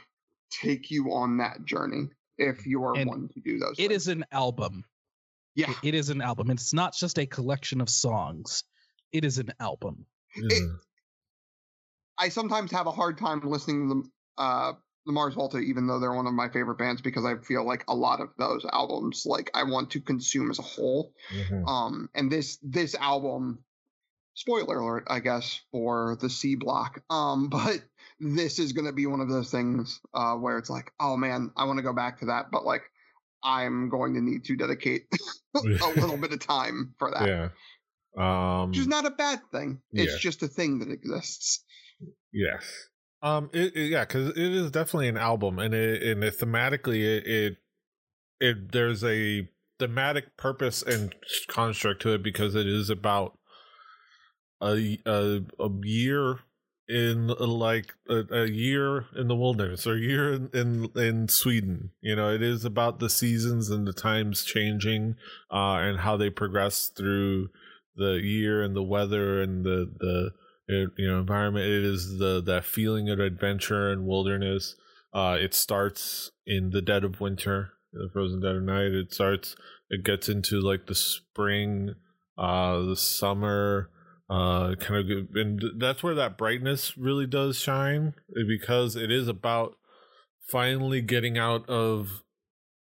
take 0.50 0.90
you 0.90 1.12
on 1.12 1.36
that 1.36 1.64
journey 1.64 2.08
if 2.38 2.66
you 2.66 2.82
are 2.84 2.96
and 2.96 3.08
one 3.08 3.28
to 3.28 3.40
do 3.40 3.58
those. 3.58 3.76
It 3.78 3.88
things. 3.88 4.02
is 4.02 4.08
an 4.08 4.24
album. 4.32 4.84
Yeah. 5.54 5.70
It, 5.70 5.88
it 5.88 5.94
is 5.94 6.10
an 6.10 6.20
album. 6.20 6.50
It's 6.50 6.72
not 6.72 6.94
just 6.94 7.18
a 7.18 7.26
collection 7.26 7.80
of 7.80 7.88
songs. 7.88 8.64
It 9.12 9.24
is 9.24 9.38
an 9.38 9.52
album. 9.60 10.06
It, 10.34 10.52
mm-hmm. 10.52 10.74
I 12.18 12.28
sometimes 12.28 12.72
have 12.72 12.86
a 12.86 12.92
hard 12.92 13.18
time 13.18 13.40
listening 13.44 13.84
to 13.84 13.88
them 13.88 14.12
uh, 14.38 14.72
the 15.08 15.12
Mars 15.12 15.34
Volta, 15.34 15.58
even 15.58 15.86
though 15.86 15.98
they're 15.98 16.12
one 16.12 16.26
of 16.26 16.34
my 16.34 16.50
favorite 16.50 16.76
bands, 16.76 17.00
because 17.00 17.24
I 17.24 17.36
feel 17.38 17.64
like 17.64 17.82
a 17.88 17.94
lot 17.94 18.20
of 18.20 18.28
those 18.38 18.64
albums, 18.70 19.24
like 19.24 19.50
I 19.54 19.64
want 19.64 19.90
to 19.92 20.00
consume 20.00 20.50
as 20.50 20.58
a 20.58 20.62
whole. 20.62 21.12
Mm-hmm. 21.34 21.66
Um, 21.66 22.10
and 22.14 22.30
this 22.30 22.58
this 22.62 22.94
album, 22.94 23.60
spoiler 24.34 24.78
alert, 24.78 25.04
I 25.08 25.20
guess 25.20 25.62
for 25.72 26.18
the 26.20 26.28
C 26.28 26.56
block. 26.56 27.02
Um, 27.08 27.48
but 27.50 27.82
this 28.20 28.58
is 28.58 28.72
going 28.72 28.86
to 28.86 28.92
be 28.92 29.06
one 29.06 29.20
of 29.20 29.28
those 29.28 29.50
things 29.50 30.00
uh, 30.14 30.34
where 30.34 30.58
it's 30.58 30.70
like, 30.70 30.92
oh 31.00 31.16
man, 31.16 31.50
I 31.56 31.64
want 31.64 31.78
to 31.78 31.82
go 31.82 31.92
back 31.92 32.20
to 32.20 32.26
that, 32.26 32.46
but 32.50 32.64
like 32.64 32.82
I'm 33.42 33.88
going 33.88 34.14
to 34.14 34.20
need 34.20 34.44
to 34.44 34.56
dedicate 34.56 35.06
a 35.54 35.60
little 35.60 36.16
bit 36.16 36.32
of 36.32 36.40
time 36.40 36.94
for 36.98 37.10
that. 37.10 37.26
Yeah. 37.26 37.48
Um, 38.16 38.70
Which 38.70 38.78
is 38.78 38.88
not 38.88 39.06
a 39.06 39.10
bad 39.10 39.40
thing. 39.52 39.80
It's 39.92 40.14
yeah. 40.14 40.18
just 40.18 40.42
a 40.42 40.48
thing 40.48 40.80
that 40.80 40.90
exists. 40.90 41.64
Yes. 42.32 42.88
Um, 43.22 43.50
it, 43.52 43.76
it, 43.76 43.90
yeah, 43.90 44.04
because 44.04 44.30
it 44.30 44.38
is 44.38 44.70
definitely 44.70 45.08
an 45.08 45.16
album, 45.16 45.58
and 45.58 45.74
it 45.74 46.02
and 46.02 46.22
it, 46.22 46.38
thematically 46.38 47.02
it, 47.02 47.26
it 47.26 47.56
it 48.40 48.72
there's 48.72 49.02
a 49.02 49.48
thematic 49.78 50.36
purpose 50.36 50.82
and 50.82 51.14
construct 51.48 52.02
to 52.02 52.14
it 52.14 52.22
because 52.22 52.54
it 52.54 52.66
is 52.66 52.90
about 52.90 53.36
a 54.62 54.98
a, 55.04 55.42
a 55.58 55.70
year 55.82 56.38
in 56.88 57.28
like 57.28 57.94
a, 58.08 58.24
a, 58.32 58.46
year 58.46 59.04
in 59.14 59.28
the 59.28 59.36
wilderness 59.36 59.86
or 59.86 59.94
a 59.94 60.00
year 60.00 60.32
in, 60.32 60.50
in, 60.54 60.90
in 60.96 61.28
Sweden. 61.28 61.90
You 62.00 62.16
know, 62.16 62.32
it 62.32 62.42
is 62.42 62.64
about 62.64 62.98
the 62.98 63.10
seasons 63.10 63.68
and 63.68 63.86
the 63.86 63.92
times 63.92 64.42
changing, 64.42 65.16
uh, 65.52 65.76
and 65.76 66.00
how 66.00 66.16
they 66.16 66.30
progress 66.30 66.88
through 66.88 67.50
the 67.94 68.20
year 68.22 68.62
and 68.62 68.74
the 68.74 68.82
weather 68.82 69.42
and 69.42 69.64
the 69.64 69.92
the 69.98 70.30
you 70.96 71.10
know 71.10 71.18
environment. 71.18 71.66
It 71.66 71.84
is 71.84 72.18
the 72.18 72.40
that 72.42 72.64
feeling 72.64 73.10
of 73.10 73.20
adventure 73.20 73.90
and 73.90 74.06
wilderness. 74.06 74.74
Uh, 75.12 75.36
it 75.38 75.52
starts 75.54 76.30
in 76.46 76.70
the 76.70 76.82
dead 76.82 77.04
of 77.04 77.20
winter, 77.20 77.72
the 77.92 78.08
frozen 78.12 78.40
dead 78.40 78.56
of 78.56 78.62
night. 78.62 78.92
It 78.92 79.12
starts. 79.12 79.56
It 79.90 80.04
gets 80.04 80.28
into 80.28 80.60
like 80.60 80.86
the 80.86 80.94
spring, 80.94 81.94
uh, 82.36 82.80
the 82.80 82.96
summer 82.96 83.90
uh 84.30 84.74
kind 84.74 85.10
of 85.10 85.28
and 85.34 85.62
that's 85.76 86.02
where 86.02 86.14
that 86.14 86.36
brightness 86.36 86.98
really 86.98 87.26
does 87.26 87.58
shine 87.58 88.14
eh, 88.36 88.42
because 88.46 88.94
it 88.94 89.10
is 89.10 89.26
about 89.26 89.76
finally 90.46 91.00
getting 91.00 91.38
out 91.38 91.68
of 91.68 92.22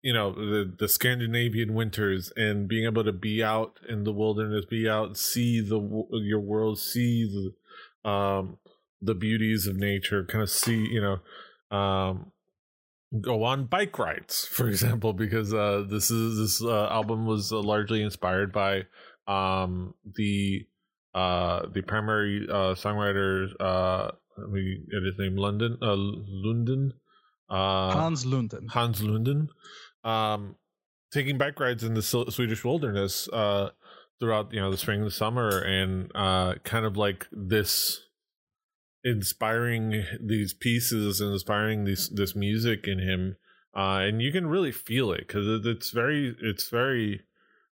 you 0.02 0.14
know 0.14 0.34
the 0.34 0.74
the 0.78 0.88
Scandinavian 0.88 1.74
winters 1.74 2.32
and 2.36 2.68
being 2.68 2.86
able 2.86 3.04
to 3.04 3.14
be 3.14 3.44
out 3.44 3.80
in 3.88 4.04
the 4.04 4.14
wilderness 4.14 4.66
be 4.66 4.88
out 4.88 5.18
see 5.18 5.60
the 5.60 6.06
your 6.12 6.40
world 6.40 6.80
see 6.80 7.26
the 8.04 8.10
um 8.10 8.58
the 9.02 9.16
beauties 9.16 9.68
of 9.68 9.76
nature 9.76 10.24
kind 10.24 10.42
of 10.42 10.50
see 10.50 10.88
you 10.88 11.02
know 11.02 11.78
um 11.78 12.32
go 13.22 13.44
on 13.44 13.66
bike 13.66 13.98
rides 13.98 14.46
for 14.52 14.68
example 14.68 15.14
because 15.14 15.54
uh 15.54 15.84
this 15.90 16.10
is 16.12 16.38
this 16.38 16.64
uh, 16.64 16.88
album 16.88 17.26
was 17.26 17.52
uh, 17.52 17.60
largely 17.60 18.02
inspired 18.02 18.52
by 18.52 18.84
um 19.28 19.94
the 20.16 20.66
uh, 21.14 21.66
the 21.74 21.82
primary 21.82 22.46
uh, 22.50 22.76
songwriter, 22.76 23.48
uh, 23.60 24.12
let 24.38 24.50
me 24.50 24.80
get 24.92 25.04
his 25.04 25.18
name, 25.18 25.36
London, 25.36 25.78
uh, 25.82 25.96
Lundin, 25.96 26.92
uh, 27.50 27.92
Hans 27.92 28.26
Lundin, 28.26 28.68
Hans 28.70 29.02
Lundin, 29.02 29.48
um, 30.04 30.56
taking 31.12 31.38
bike 31.38 31.60
rides 31.60 31.84
in 31.84 31.94
the 31.94 32.02
Swedish 32.02 32.64
wilderness 32.64 33.28
uh, 33.30 33.70
throughout 34.20 34.54
you 34.54 34.60
know 34.60 34.72
the 34.72 34.78
spring 34.78 35.00
and 35.00 35.08
the 35.08 35.12
summer, 35.12 35.60
and 35.60 36.12
uh, 36.16 36.56
kind 36.64 36.86
of 36.86 36.96
like 36.96 37.28
this 37.32 38.02
inspiring 39.04 40.04
these 40.22 40.54
pieces 40.54 41.22
and 41.22 41.34
inspiring 41.34 41.86
these 41.86 42.10
this 42.10 42.36
music 42.36 42.88
in 42.88 43.00
him, 43.00 43.38
uh, 43.76 44.00
and 44.04 44.22
you 44.22 44.32
can 44.32 44.48
really 44.48 44.72
feel 44.72 45.12
it 45.12 45.28
because 45.28 45.66
it's 45.66 45.90
very 45.90 46.36
it's 46.42 46.70
very 46.70 47.22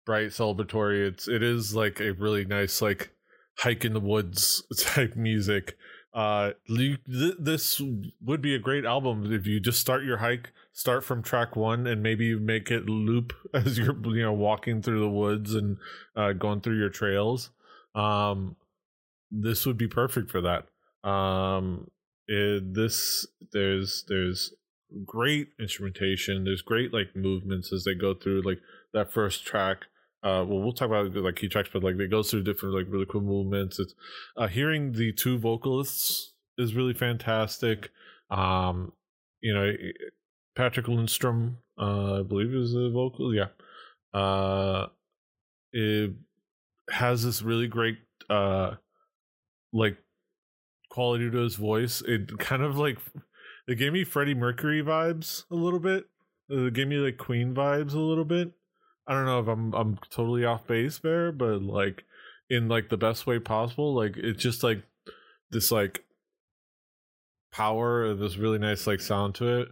bright 0.06 0.28
celebratory. 0.28 1.08
It's 1.08 1.26
it 1.26 1.42
is 1.42 1.74
like 1.74 2.00
a 2.00 2.12
really 2.12 2.44
nice 2.44 2.80
like 2.80 3.10
hike 3.58 3.84
in 3.84 3.92
the 3.92 4.00
woods 4.00 4.62
type 4.78 5.16
music. 5.16 5.76
Uh, 6.12 6.52
this 6.68 7.80
would 8.22 8.40
be 8.40 8.54
a 8.54 8.58
great 8.58 8.84
album 8.84 9.32
if 9.32 9.46
you 9.48 9.58
just 9.58 9.80
start 9.80 10.04
your 10.04 10.18
hike, 10.18 10.52
start 10.72 11.02
from 11.02 11.22
track 11.22 11.56
one, 11.56 11.88
and 11.88 12.02
maybe 12.02 12.36
make 12.36 12.70
it 12.70 12.88
loop 12.88 13.32
as 13.54 13.76
you're 13.78 13.96
you 14.14 14.22
know 14.22 14.32
walking 14.32 14.80
through 14.80 15.00
the 15.00 15.08
woods 15.08 15.54
and 15.54 15.76
uh, 16.14 16.32
going 16.32 16.60
through 16.60 16.78
your 16.78 16.88
trails. 16.88 17.50
Um, 17.96 18.56
this 19.30 19.66
would 19.66 19.76
be 19.76 19.88
perfect 19.88 20.30
for 20.30 20.40
that. 20.42 21.08
Um, 21.08 21.90
it, 22.28 22.74
this 22.74 23.26
there's 23.52 24.04
there's 24.08 24.52
great 25.04 25.48
instrumentation. 25.58 26.44
There's 26.44 26.62
great 26.62 26.94
like 26.94 27.16
movements 27.16 27.72
as 27.72 27.82
they 27.82 27.94
go 27.94 28.14
through 28.14 28.42
like 28.42 28.60
that 28.92 29.12
first 29.12 29.44
track 29.44 29.86
uh, 30.24 30.42
well, 30.48 30.60
we'll 30.60 30.72
talk 30.72 30.88
about 30.88 31.14
like 31.14 31.36
key 31.36 31.48
tracks, 31.48 31.68
but 31.70 31.84
like 31.84 31.96
it 31.96 32.10
goes 32.10 32.30
through 32.30 32.42
different 32.42 32.74
like 32.74 32.86
really 32.88 33.04
cool 33.06 33.20
movements. 33.20 33.78
It's 33.78 33.94
uh, 34.38 34.48
hearing 34.48 34.92
the 34.92 35.12
two 35.12 35.38
vocalists 35.38 36.32
is 36.56 36.74
really 36.74 36.94
fantastic. 36.94 37.90
Um, 38.30 38.92
you 39.42 39.52
know, 39.52 39.70
Patrick 40.56 40.88
Lindstrom, 40.88 41.58
uh, 41.78 42.20
I 42.20 42.22
believe 42.22 42.54
is 42.54 42.72
the 42.72 42.90
vocal. 42.90 43.34
Yeah, 43.34 43.48
uh, 44.18 44.86
it 45.74 46.12
has 46.90 47.22
this 47.22 47.42
really 47.42 47.66
great 47.66 47.98
uh, 48.30 48.76
like 49.74 49.98
quality 50.88 51.30
to 51.30 51.36
his 51.36 51.56
voice. 51.56 52.00
It 52.00 52.38
kind 52.38 52.62
of 52.62 52.78
like 52.78 52.96
it 53.68 53.74
gave 53.74 53.92
me 53.92 54.04
Freddie 54.04 54.34
Mercury 54.34 54.82
vibes 54.82 55.44
a 55.50 55.54
little 55.54 55.80
bit. 55.80 56.06
It 56.48 56.72
gave 56.72 56.88
me 56.88 56.96
like 56.96 57.18
Queen 57.18 57.54
vibes 57.54 57.92
a 57.92 57.98
little 57.98 58.24
bit. 58.24 58.52
I 59.06 59.12
don't 59.12 59.26
know 59.26 59.40
if 59.40 59.48
I'm 59.48 59.74
I'm 59.74 59.98
totally 60.10 60.44
off 60.44 60.66
base 60.66 60.98
there, 60.98 61.32
but 61.32 61.62
like 61.62 62.04
in 62.48 62.68
like 62.68 62.88
the 62.88 62.96
best 62.96 63.26
way 63.26 63.38
possible. 63.38 63.94
Like 63.94 64.16
it's 64.16 64.42
just 64.42 64.62
like 64.62 64.82
this 65.50 65.70
like 65.70 66.04
power, 67.52 68.14
this 68.14 68.36
really 68.36 68.58
nice 68.58 68.86
like 68.86 69.00
sound 69.00 69.34
to 69.36 69.60
it. 69.60 69.68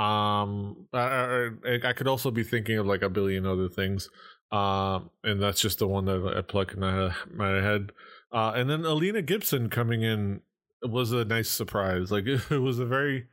Um, 0.00 0.88
I, 0.92 1.48
I, 1.64 1.78
I 1.84 1.92
could 1.94 2.08
also 2.08 2.30
be 2.30 2.44
thinking 2.44 2.78
of 2.78 2.86
like 2.86 3.02
a 3.02 3.08
billion 3.08 3.46
other 3.46 3.68
things. 3.68 4.08
Um, 4.52 5.10
and 5.24 5.42
that's 5.42 5.60
just 5.60 5.78
the 5.78 5.88
one 5.88 6.04
that 6.04 6.34
I 6.36 6.42
pluck 6.42 6.74
in 6.74 6.80
my, 6.80 7.14
my 7.32 7.62
head. 7.62 7.92
Uh, 8.32 8.52
and 8.54 8.68
then 8.68 8.82
Aleena 8.82 9.24
Gibson 9.24 9.70
coming 9.70 10.02
in 10.02 10.40
was 10.82 11.12
a 11.12 11.24
nice 11.24 11.48
surprise. 11.48 12.10
Like 12.10 12.26
it, 12.26 12.40
it 12.50 12.58
was 12.58 12.78
a 12.78 12.86
very 12.86 13.26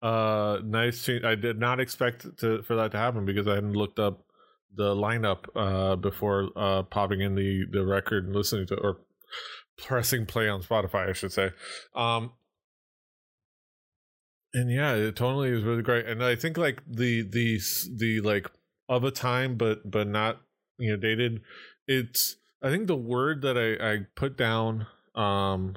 uh 0.00 0.58
nice 0.64 1.04
change. 1.04 1.24
I 1.24 1.34
did 1.34 1.58
not 1.58 1.80
expect 1.80 2.38
to 2.38 2.62
for 2.62 2.76
that 2.76 2.92
to 2.92 2.98
happen 2.98 3.24
because 3.24 3.48
I 3.48 3.56
hadn't 3.56 3.72
looked 3.72 3.98
up 3.98 4.22
the 4.74 4.94
lineup 4.94 5.44
uh, 5.56 5.96
before 5.96 6.50
uh, 6.56 6.82
popping 6.84 7.20
in 7.20 7.34
the 7.34 7.64
the 7.70 7.84
record 7.84 8.26
and 8.26 8.34
listening 8.34 8.66
to 8.68 8.76
or 8.76 8.98
pressing 9.78 10.26
play 10.26 10.48
on 10.48 10.62
Spotify, 10.62 11.08
I 11.08 11.12
should 11.12 11.32
say. 11.32 11.50
Um, 11.94 12.32
and 14.54 14.70
yeah, 14.70 14.94
it 14.94 15.16
totally 15.16 15.50
is 15.50 15.64
really 15.64 15.82
great. 15.82 16.06
And 16.06 16.22
I 16.22 16.34
think 16.34 16.56
like 16.56 16.82
the 16.86 17.22
the 17.22 17.60
the 17.96 18.20
like 18.20 18.50
of 18.88 19.04
a 19.04 19.10
time, 19.10 19.56
but 19.56 19.90
but 19.90 20.06
not 20.06 20.40
you 20.78 20.90
know 20.90 20.96
dated. 20.96 21.42
It's 21.86 22.36
I 22.62 22.70
think 22.70 22.86
the 22.86 22.96
word 22.96 23.42
that 23.42 23.56
I 23.56 23.92
I 23.92 23.98
put 24.16 24.36
down 24.36 24.86
um 25.14 25.76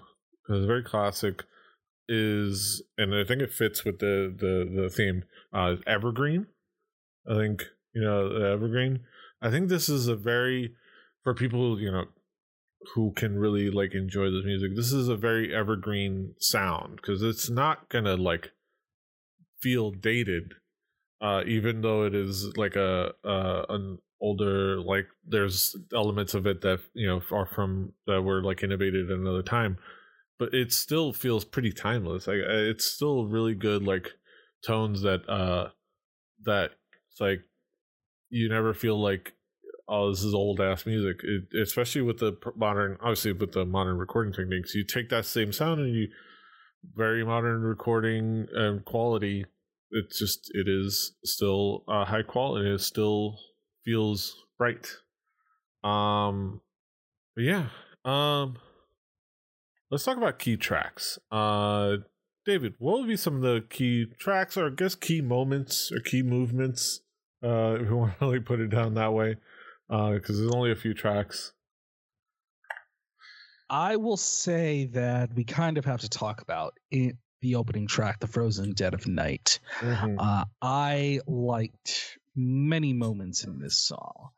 is 0.50 0.65
very 0.65 0.83
classic 0.83 1.43
is 2.07 2.83
and 2.98 3.15
I 3.15 3.24
think 3.24 3.41
it 3.41 3.53
fits 3.53 3.86
with 3.86 4.00
the 4.00 4.33
the 4.36 4.81
the 4.81 4.89
theme 4.89 5.24
uh 5.53 5.75
evergreen. 5.86 6.48
I 7.29 7.36
think 7.36 7.65
you 7.93 8.01
know, 8.01 8.39
the 8.39 8.48
evergreen. 8.48 9.01
I 9.41 9.50
think 9.50 9.69
this 9.69 9.89
is 9.89 10.07
a 10.07 10.15
very 10.15 10.75
for 11.24 11.33
people 11.33 11.79
you 11.79 11.91
know 11.91 12.05
who 12.95 13.12
can 13.13 13.38
really 13.38 13.69
like 13.69 13.93
enjoy 13.93 14.29
this 14.31 14.45
music. 14.45 14.75
This 14.75 14.91
is 14.91 15.07
a 15.07 15.15
very 15.15 15.53
evergreen 15.53 16.33
sound 16.39 16.98
because 16.98 17.21
it's 17.21 17.50
not 17.50 17.89
gonna 17.89 18.15
like 18.15 18.51
feel 19.62 19.91
dated, 19.91 20.53
uh, 21.21 21.43
even 21.45 21.81
though 21.81 22.05
it 22.05 22.15
is 22.15 22.55
like 22.57 22.75
a 22.75 23.13
uh, 23.24 23.65
an 23.69 24.00
older 24.19 24.79
like 24.81 25.07
there's 25.27 25.75
elements 25.95 26.36
of 26.36 26.45
it 26.45 26.62
that 26.62 26.79
you 26.93 27.07
know 27.07 27.21
are 27.31 27.48
from 27.48 27.91
that 28.05 28.21
were 28.21 28.43
like 28.43 28.63
innovated 28.63 29.10
at 29.12 29.17
another 29.17 29.43
time, 29.43 29.77
but 30.39 30.53
it 30.53 30.74
still 30.74 31.13
feels 31.13 31.45
pretty 31.45 31.71
timeless. 31.71 32.27
Like 32.27 32.38
it's 32.38 32.86
still 32.86 33.25
really 33.25 33.55
good 33.55 33.83
like 33.83 34.12
tones 34.65 35.01
that 35.01 35.27
uh 35.29 35.69
that 36.43 36.71
it's 37.10 37.19
like 37.19 37.41
you 38.31 38.50
never 38.50 38.73
feel 38.73 39.00
like 39.00 39.33
oh 39.88 40.09
this 40.09 40.23
is 40.23 40.33
old 40.33 40.59
ass 40.59 40.85
music. 40.85 41.17
It, 41.23 41.55
especially 41.61 42.01
with 42.01 42.17
the 42.19 42.35
modern 42.55 42.97
obviously 43.01 43.33
with 43.33 43.51
the 43.51 43.65
modern 43.65 43.97
recording 43.97 44.33
techniques 44.33 44.73
you 44.73 44.83
take 44.83 45.09
that 45.09 45.25
same 45.25 45.51
sound 45.51 45.81
and 45.81 45.93
you 45.93 46.07
very 46.95 47.23
modern 47.23 47.61
recording 47.61 48.47
um, 48.57 48.79
quality 48.79 49.45
it's 49.91 50.17
just 50.17 50.50
it 50.55 50.67
is 50.67 51.13
still 51.23 51.83
uh, 51.88 52.05
high 52.05 52.23
quality 52.23 52.73
it 52.73 52.79
still 52.79 53.38
feels 53.85 54.35
right. 54.57 54.88
Um 55.83 56.61
but 57.35 57.43
yeah 57.43 57.67
um 58.05 58.57
let's 59.91 60.03
talk 60.03 60.17
about 60.17 60.39
key 60.39 60.57
tracks. 60.57 61.19
Uh 61.31 61.97
david 62.43 62.73
what 62.79 62.97
would 62.97 63.07
be 63.07 63.15
some 63.15 63.35
of 63.35 63.41
the 63.41 63.63
key 63.69 64.07
tracks 64.17 64.57
or 64.57 64.65
i 64.65 64.69
guess 64.71 64.95
key 64.95 65.21
moments 65.21 65.91
or 65.91 66.00
key 66.00 66.23
movements 66.23 67.01
uh, 67.43 67.77
if 67.79 67.89
you 67.89 67.95
want 67.95 68.17
to 68.19 68.27
like 68.27 68.45
put 68.45 68.60
it 68.60 68.69
down 68.69 68.95
that 68.95 69.13
way, 69.13 69.38
because 69.88 70.38
uh, 70.38 70.41
there's 70.41 70.53
only 70.53 70.71
a 70.71 70.75
few 70.75 70.93
tracks. 70.93 71.53
I 73.69 73.95
will 73.95 74.17
say 74.17 74.86
that 74.93 75.33
we 75.33 75.45
kind 75.45 75.77
of 75.77 75.86
have 75.86 76.01
to 76.01 76.10
talk 76.10 76.41
about 76.41 76.77
it, 76.91 77.15
the 77.41 77.55
opening 77.55 77.88
track, 77.88 78.19
"The 78.19 78.27
Frozen 78.27 78.74
Dead 78.74 78.93
of 78.93 79.07
Night." 79.07 79.60
Mm-hmm. 79.79 80.19
Uh, 80.19 80.45
I 80.62 81.21
liked 81.25 82.17
many 82.36 82.93
moments 82.93 83.43
in 83.43 83.60
this 83.60 83.77
song. 83.77 84.29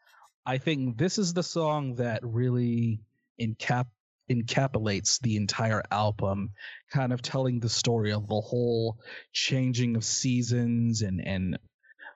I 0.46 0.58
think 0.58 0.98
this 0.98 1.18
is 1.18 1.34
the 1.34 1.44
song 1.44 1.96
that 1.96 2.20
really 2.24 3.02
encap 3.42 3.88
encapsulates 4.32 5.20
the 5.20 5.36
entire 5.36 5.84
album, 5.92 6.52
kind 6.92 7.12
of 7.12 7.22
telling 7.22 7.60
the 7.60 7.70
story 7.70 8.14
of 8.14 8.28
the 8.28 8.40
whole 8.40 9.00
changing 9.32 9.96
of 9.96 10.04
seasons 10.04 11.02
and 11.02 11.26
and 11.26 11.58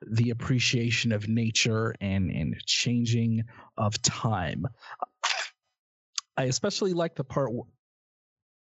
the 0.06 0.30
appreciation 0.30 1.12
of 1.12 1.28
nature 1.28 1.96
and 2.02 2.30
and 2.32 2.56
changing 2.66 3.44
of 3.78 4.02
time. 4.02 4.66
I 6.36 6.44
especially 6.44 6.94
like 6.94 7.16
the 7.16 7.24
part 7.24 7.52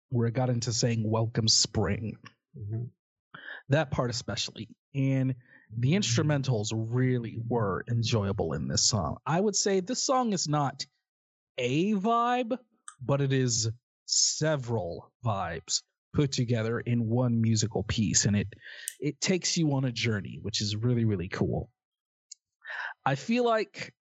where 0.09 0.27
it 0.27 0.33
got 0.33 0.49
into 0.49 0.73
saying 0.73 1.09
welcome 1.09 1.47
spring. 1.47 2.17
Mm-hmm. 2.57 2.85
That 3.69 3.91
part 3.91 4.09
especially. 4.09 4.69
And 4.95 5.35
the 5.77 5.93
instrumentals 5.93 6.69
really 6.73 7.37
were 7.47 7.83
enjoyable 7.89 8.53
in 8.53 8.67
this 8.67 8.83
song. 8.83 9.17
I 9.25 9.39
would 9.39 9.55
say 9.55 9.79
this 9.79 10.03
song 10.03 10.33
is 10.33 10.47
not 10.47 10.85
a 11.57 11.93
vibe, 11.93 12.57
but 13.05 13.21
it 13.21 13.33
is 13.33 13.69
several 14.05 15.11
vibes 15.25 15.81
put 16.13 16.31
together 16.31 16.79
in 16.79 17.07
one 17.07 17.41
musical 17.41 17.83
piece 17.83 18.25
and 18.25 18.35
it 18.35 18.47
it 18.99 19.19
takes 19.21 19.57
you 19.57 19.73
on 19.73 19.85
a 19.85 19.91
journey 19.91 20.39
which 20.41 20.61
is 20.61 20.75
really 20.75 21.05
really 21.05 21.27
cool 21.27 21.69
i 23.05 23.15
feel 23.15 23.45
like 23.45 23.93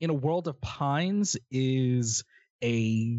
in 0.00 0.10
a 0.10 0.14
world 0.14 0.48
of 0.48 0.60
pines 0.60 1.36
is 1.50 2.24
a 2.62 3.18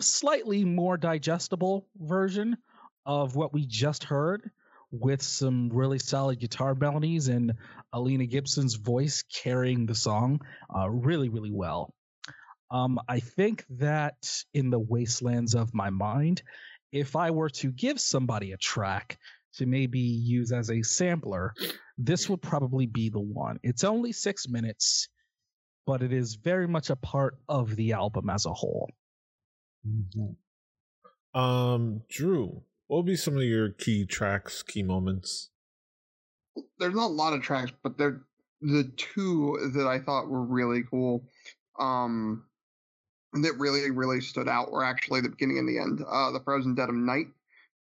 slightly 0.00 0.64
more 0.64 0.96
digestible 0.96 1.86
version 1.96 2.56
of 3.06 3.36
what 3.36 3.52
we 3.54 3.64
just 3.64 4.04
heard 4.04 4.50
with 4.90 5.22
some 5.22 5.68
really 5.70 5.98
solid 5.98 6.38
guitar 6.38 6.74
melodies 6.74 7.28
and 7.28 7.54
Aleena 7.94 8.26
Gibson's 8.26 8.74
voice 8.74 9.22
carrying 9.22 9.86
the 9.86 9.94
song 9.94 10.40
uh, 10.74 10.88
really, 10.88 11.28
really 11.28 11.52
well. 11.52 11.92
Um, 12.70 12.98
I 13.08 13.20
think 13.20 13.64
that 13.70 14.42
in 14.52 14.70
the 14.70 14.78
wastelands 14.78 15.54
of 15.54 15.74
my 15.74 15.90
mind, 15.90 16.42
if 16.92 17.16
I 17.16 17.30
were 17.30 17.50
to 17.50 17.70
give 17.70 18.00
somebody 18.00 18.52
a 18.52 18.56
track 18.56 19.18
to 19.54 19.66
maybe 19.66 19.98
use 19.98 20.52
as 20.52 20.70
a 20.70 20.82
sampler, 20.82 21.54
this 21.96 22.28
would 22.28 22.42
probably 22.42 22.86
be 22.86 23.08
the 23.08 23.20
one. 23.20 23.58
It's 23.62 23.84
only 23.84 24.12
six 24.12 24.48
minutes, 24.48 25.08
but 25.86 26.02
it 26.02 26.12
is 26.12 26.36
very 26.36 26.68
much 26.68 26.90
a 26.90 26.96
part 26.96 27.38
of 27.48 27.74
the 27.76 27.92
album 27.92 28.30
as 28.30 28.46
a 28.46 28.52
whole. 28.52 28.90
Mm-hmm. 29.86 31.38
Um, 31.38 32.02
Drew, 32.08 32.62
what 32.86 32.98
would 32.98 33.06
be 33.06 33.16
some 33.16 33.36
of 33.36 33.42
your 33.42 33.70
key 33.70 34.06
tracks, 34.06 34.62
key 34.62 34.82
moments? 34.82 35.50
There's 36.78 36.94
not 36.94 37.06
a 37.06 37.14
lot 37.14 37.34
of 37.34 37.42
tracks, 37.42 37.72
but 37.82 37.98
they're 37.98 38.22
the 38.60 38.90
two 38.96 39.70
that 39.74 39.86
I 39.86 40.00
thought 40.00 40.28
were 40.28 40.42
really 40.42 40.82
cool. 40.90 41.24
Um, 41.78 42.44
that 43.32 43.58
really 43.58 43.90
really 43.90 44.20
stood 44.20 44.48
out 44.48 44.70
were 44.70 44.84
actually 44.84 45.20
the 45.20 45.28
beginning 45.28 45.58
and 45.58 45.68
the 45.68 45.78
end. 45.78 46.00
Uh, 46.06 46.30
the 46.32 46.40
Frozen 46.40 46.74
Dead 46.74 46.88
of 46.88 46.94
Night. 46.94 47.26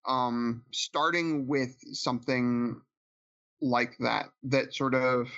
Um, 0.08 0.64
starting 0.72 1.48
with 1.48 1.75
something 1.94 2.80
like 3.62 3.98
that, 4.00 4.28
that 4.44 4.74
sort 4.74 4.94
of 4.94 5.30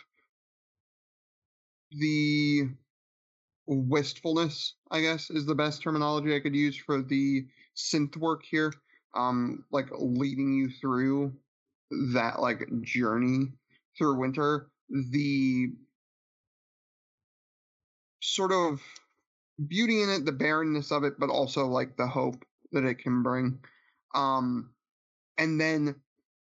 the 1.92 2.64
wistfulness, 3.66 4.76
I 4.92 5.02
guess, 5.02 5.30
is 5.30 5.46
the 5.46 5.56
best 5.56 5.82
terminology 5.82 6.36
I 6.36 6.40
could 6.40 6.56
use 6.56 6.78
for 6.78 7.02
the 7.02 7.46
synth 7.76 8.18
work 8.18 8.44
here. 8.44 8.74
Um, 9.16 9.66
like 9.72 9.88
leading 9.98 10.54
you 10.54 10.70
through 10.70 11.34
that 12.14 12.40
like 12.40 12.68
journey 12.82 13.54
through 13.98 14.20
winter. 14.20 14.70
The 14.90 15.72
sort 18.22 18.52
of 18.52 18.82
beauty 19.66 20.02
in 20.02 20.10
it, 20.10 20.26
the 20.26 20.32
barrenness 20.32 20.92
of 20.92 21.04
it, 21.04 21.14
but 21.20 21.30
also 21.30 21.68
like 21.68 21.98
the 21.98 22.08
hope 22.08 22.44
that 22.72 22.84
it 22.84 23.00
can 23.00 23.24
bring. 23.24 23.60
Um, 24.14 24.72
and 25.38 25.60
then 25.60 25.96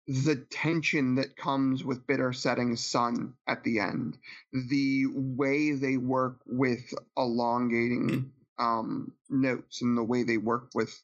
the 0.07 0.37
tension 0.49 1.15
that 1.15 1.35
comes 1.35 1.83
with 1.83 2.07
bitter 2.07 2.31
setting 2.31 2.75
sun 2.75 3.33
at 3.47 3.63
the 3.63 3.79
end, 3.79 4.17
the 4.53 5.05
way 5.13 5.73
they 5.73 5.97
work 5.97 6.39
with 6.45 6.93
elongating 7.17 8.31
um, 8.57 9.11
notes 9.29 9.81
and 9.81 9.97
the 9.97 10.03
way 10.03 10.23
they 10.23 10.37
work 10.37 10.69
with 10.73 10.97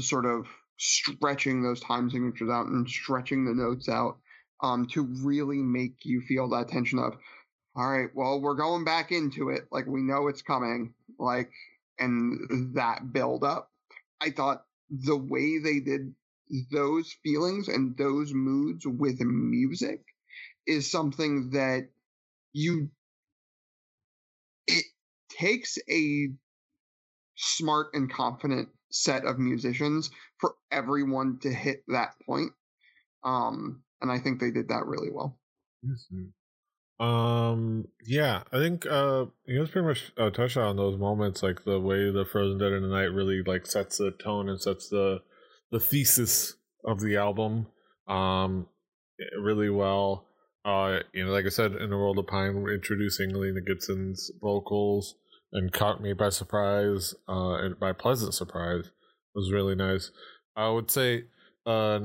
sort 0.00 0.26
of 0.26 0.46
stretching 0.76 1.62
those 1.62 1.80
time 1.80 2.10
signatures 2.10 2.50
out 2.50 2.66
and 2.66 2.88
stretching 2.88 3.44
the 3.44 3.54
notes 3.54 3.88
out 3.88 4.18
um, 4.62 4.86
to 4.86 5.02
really 5.22 5.62
make 5.62 6.04
you 6.04 6.20
feel 6.20 6.48
that 6.50 6.68
tension 6.68 6.98
of, 6.98 7.14
all 7.74 7.90
right, 7.90 8.10
well, 8.14 8.40
we're 8.40 8.54
going 8.54 8.84
back 8.84 9.12
into 9.12 9.48
it. 9.48 9.66
Like 9.70 9.86
we 9.86 10.02
know 10.02 10.28
it's 10.28 10.42
coming 10.42 10.92
like 11.18 11.50
and 11.98 12.74
that 12.74 13.12
build 13.12 13.44
up. 13.44 13.70
I 14.20 14.30
thought 14.30 14.64
the 14.90 15.16
way 15.16 15.58
they 15.58 15.80
did 15.80 16.14
those 16.70 17.14
feelings 17.24 17.68
and 17.68 17.96
those 17.96 18.32
moods 18.32 18.86
with 18.86 19.20
music 19.20 20.02
is 20.66 20.90
something 20.90 21.50
that 21.50 21.88
you 22.52 22.90
it 24.66 24.84
takes 25.38 25.76
a 25.90 26.28
smart 27.36 27.88
and 27.94 28.10
confident 28.10 28.68
set 28.90 29.24
of 29.24 29.38
musicians 29.38 30.10
for 30.38 30.54
everyone 30.70 31.38
to 31.42 31.52
hit 31.52 31.82
that 31.88 32.14
point 32.24 32.52
um 33.24 33.82
and 34.00 34.10
i 34.10 34.18
think 34.18 34.40
they 34.40 34.50
did 34.50 34.68
that 34.68 34.86
really 34.86 35.10
well 35.10 35.38
mm-hmm. 35.84 36.26
Um. 36.98 37.88
Yeah, 38.04 38.42
I 38.52 38.58
think 38.58 38.86
uh, 38.86 39.26
you 39.44 39.58
guys 39.58 39.70
pretty 39.70 39.88
much 39.88 40.12
uh, 40.16 40.30
touched 40.30 40.56
on 40.56 40.76
those 40.76 40.98
moments, 40.98 41.42
like 41.42 41.64
the 41.64 41.78
way 41.80 42.10
the 42.10 42.24
Frozen 42.24 42.58
Dead 42.58 42.72
in 42.72 42.82
the 42.82 42.88
Night 42.88 43.12
really 43.12 43.42
like 43.46 43.66
sets 43.66 43.98
the 43.98 44.12
tone 44.12 44.48
and 44.48 44.60
sets 44.60 44.88
the 44.88 45.20
the 45.70 45.80
thesis 45.80 46.54
of 46.84 47.00
the 47.00 47.16
album. 47.16 47.66
Um, 48.08 48.66
really 49.40 49.68
well. 49.68 50.26
Uh, 50.64 51.00
you 51.12 51.24
know, 51.24 51.32
like 51.32 51.46
I 51.46 51.50
said, 51.50 51.72
in 51.72 51.90
the 51.90 51.96
world 51.96 52.18
of 52.18 52.26
Pine, 52.26 52.62
we're 52.62 52.74
introducing 52.74 53.34
Lena 53.34 53.60
Gibson's 53.60 54.30
vocals 54.40 55.14
and 55.52 55.72
caught 55.72 56.02
me 56.02 56.12
by 56.12 56.28
surprise, 56.30 57.14
uh, 57.28 57.54
and 57.54 57.78
by 57.78 57.92
pleasant 57.92 58.34
surprise. 58.34 58.86
It 58.86 58.92
was 59.34 59.52
really 59.52 59.74
nice. 59.74 60.10
I 60.56 60.70
would 60.70 60.90
say, 60.90 61.24
uh, 61.66 62.00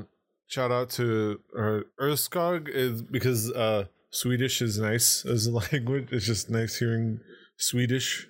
shout 0.47 0.71
out 0.71 0.89
to 0.91 1.39
uh, 1.57 1.79
Urskog 1.99 2.67
is 2.67 3.01
because 3.01 3.49
uh 3.51 3.85
Swedish 4.11 4.61
is 4.61 4.77
nice 4.77 5.25
as 5.25 5.47
a 5.47 5.51
language. 5.71 6.09
It's 6.11 6.25
just 6.25 6.49
nice 6.49 6.77
hearing 6.77 7.19
Swedish. 7.57 8.27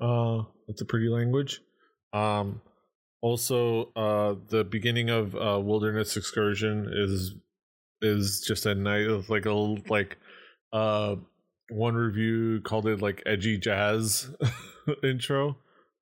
Uh, 0.00 0.42
it's 0.68 0.80
a 0.80 0.84
pretty 0.84 1.08
language. 1.08 1.60
Um, 2.12 2.60
also, 3.22 3.92
uh, 3.96 4.36
the 4.48 4.64
beginning 4.64 5.10
of 5.10 5.34
uh, 5.34 5.60
Wilderness 5.60 6.16
Excursion 6.16 6.90
is 6.92 7.34
is 8.02 8.40
just 8.40 8.64
a 8.64 8.70
of 8.70 9.28
like 9.28 9.44
a 9.44 9.52
like 9.52 10.16
uh 10.72 11.16
one 11.68 11.94
review 11.94 12.60
called 12.62 12.86
it 12.86 13.02
like 13.02 13.22
edgy 13.26 13.58
jazz 13.58 14.30
intro. 15.02 15.56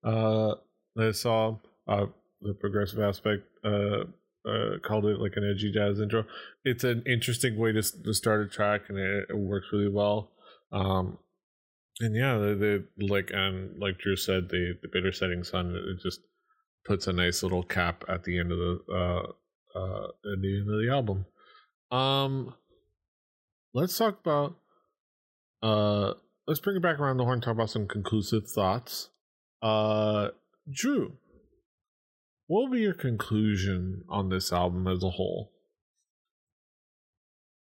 Uh, 0.05 0.55
I 0.97 1.11
saw 1.11 1.57
uh 1.89 2.07
the 2.41 2.55
progressive 2.55 3.01
aspect 3.01 3.43
uh 3.65 4.05
uh, 4.47 4.79
called 4.83 5.07
it 5.07 5.21
like 5.21 5.37
an 5.37 5.49
edgy 5.49 5.73
jazz 5.73 6.01
intro. 6.01 6.25
It's 6.65 6.85
an 6.85 7.03
interesting 7.07 7.57
way 7.57 7.73
to, 7.73 7.83
to 7.83 8.15
start 8.15 8.47
a 8.47 8.49
track, 8.49 8.83
and 8.89 8.99
it, 8.99 9.27
it 9.31 9.37
works 9.37 9.69
really 9.73 9.89
well. 9.89 10.31
Um, 10.73 11.19
and 12.01 12.15
yeah, 12.15 12.37
they, 12.37 12.79
like 12.99 13.31
and 13.33 13.79
like 13.79 13.99
Drew 13.99 14.17
said, 14.17 14.49
the 14.49 14.79
the 14.83 14.89
bitter 14.93 15.13
setting 15.13 15.43
sun 15.43 15.75
it 15.75 16.03
just 16.03 16.21
puts 16.85 17.07
a 17.07 17.13
nice 17.13 17.43
little 17.43 17.63
cap 17.63 18.05
at 18.09 18.25
the 18.25 18.39
end 18.39 18.53
of 18.53 18.59
the 18.59 18.81
uh 18.93 19.79
uh 19.79 20.07
at 20.07 20.41
the 20.41 20.61
end 20.61 20.71
of 20.71 20.81
the 20.81 20.89
album. 20.91 21.27
Um, 21.91 22.55
let's 23.75 23.97
talk 23.99 24.21
about 24.21 24.57
uh 25.63 26.15
let's 26.47 26.61
bring 26.61 26.77
it 26.77 26.83
back 26.83 27.01
around 27.01 27.17
the 27.17 27.25
horn. 27.25 27.41
Talk 27.41 27.55
about 27.55 27.71
some 27.71 27.89
conclusive 27.89 28.49
thoughts. 28.49 29.11
Uh, 29.61 30.29
Drew, 30.71 31.15
what 32.49 32.63
will 32.63 32.71
be 32.71 32.81
your 32.81 32.95
conclusion 32.95 34.03
on 34.09 34.31
this 34.31 34.53
album 34.53 34.89
as 34.89 35.05
a 35.05 35.11
whole? 35.11 35.53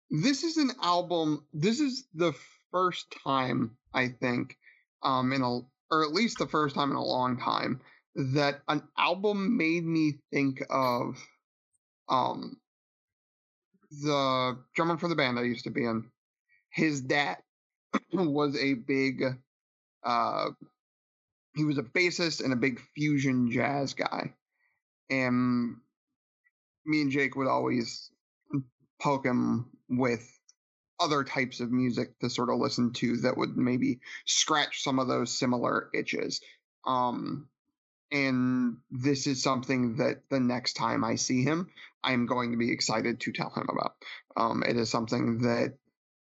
This 0.08 0.44
is 0.44 0.56
an 0.56 0.70
album. 0.80 1.44
This 1.52 1.80
is 1.80 2.06
the 2.14 2.32
first 2.70 3.12
time 3.24 3.76
I 3.92 4.08
think, 4.08 4.56
um, 5.02 5.32
in 5.32 5.42
a 5.42 5.60
or 5.90 6.04
at 6.04 6.12
least 6.12 6.38
the 6.38 6.46
first 6.46 6.76
time 6.76 6.90
in 6.90 6.96
a 6.96 7.04
long 7.04 7.38
time 7.38 7.80
that 8.14 8.60
an 8.68 8.82
album 8.96 9.56
made 9.56 9.84
me 9.84 10.20
think 10.32 10.62
of, 10.70 11.16
um, 12.08 12.56
the 13.90 14.58
drummer 14.76 14.96
for 14.96 15.08
the 15.08 15.16
band 15.16 15.38
I 15.38 15.42
used 15.42 15.64
to 15.64 15.70
be 15.70 15.84
in. 15.84 16.10
His 16.70 17.00
dad 17.00 17.38
was 18.12 18.56
a 18.56 18.74
big, 18.74 19.24
uh, 20.04 20.50
he 21.54 21.64
was 21.64 21.78
a 21.78 21.82
bassist 21.82 22.44
and 22.44 22.52
a 22.52 22.56
big 22.56 22.80
fusion 22.94 23.50
jazz 23.50 23.94
guy 23.94 24.34
and 25.10 25.76
me 26.84 27.02
and 27.02 27.10
Jake 27.10 27.36
would 27.36 27.48
always 27.48 28.10
poke 29.00 29.24
him 29.24 29.70
with 29.88 30.26
other 31.00 31.22
types 31.22 31.60
of 31.60 31.70
music 31.70 32.18
to 32.18 32.30
sort 32.30 32.50
of 32.50 32.58
listen 32.58 32.92
to 32.92 33.18
that 33.18 33.36
would 33.36 33.56
maybe 33.56 34.00
scratch 34.26 34.82
some 34.82 34.98
of 34.98 35.06
those 35.06 35.38
similar 35.38 35.90
itches. 35.94 36.40
Um, 36.84 37.48
and 38.10 38.78
this 38.90 39.26
is 39.26 39.42
something 39.42 39.96
that 39.96 40.22
the 40.30 40.40
next 40.40 40.74
time 40.74 41.04
I 41.04 41.16
see 41.16 41.42
him, 41.42 41.68
I'm 42.02 42.26
going 42.26 42.52
to 42.52 42.56
be 42.56 42.72
excited 42.72 43.20
to 43.20 43.32
tell 43.32 43.50
him 43.50 43.68
about. 43.68 43.94
Um, 44.36 44.62
it 44.66 44.76
is 44.76 44.90
something 44.90 45.42
that 45.42 45.74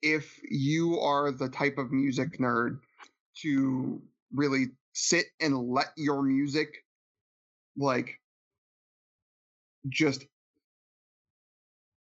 if 0.02 0.40
you 0.50 1.00
are 1.00 1.32
the 1.32 1.50
type 1.50 1.78
of 1.78 1.92
music 1.92 2.40
nerd 2.40 2.80
to 3.42 4.02
really 4.34 4.68
sit 4.94 5.26
and 5.40 5.58
let 5.58 5.88
your 5.96 6.22
music 6.24 6.84
like 7.78 8.20
just 9.90 10.26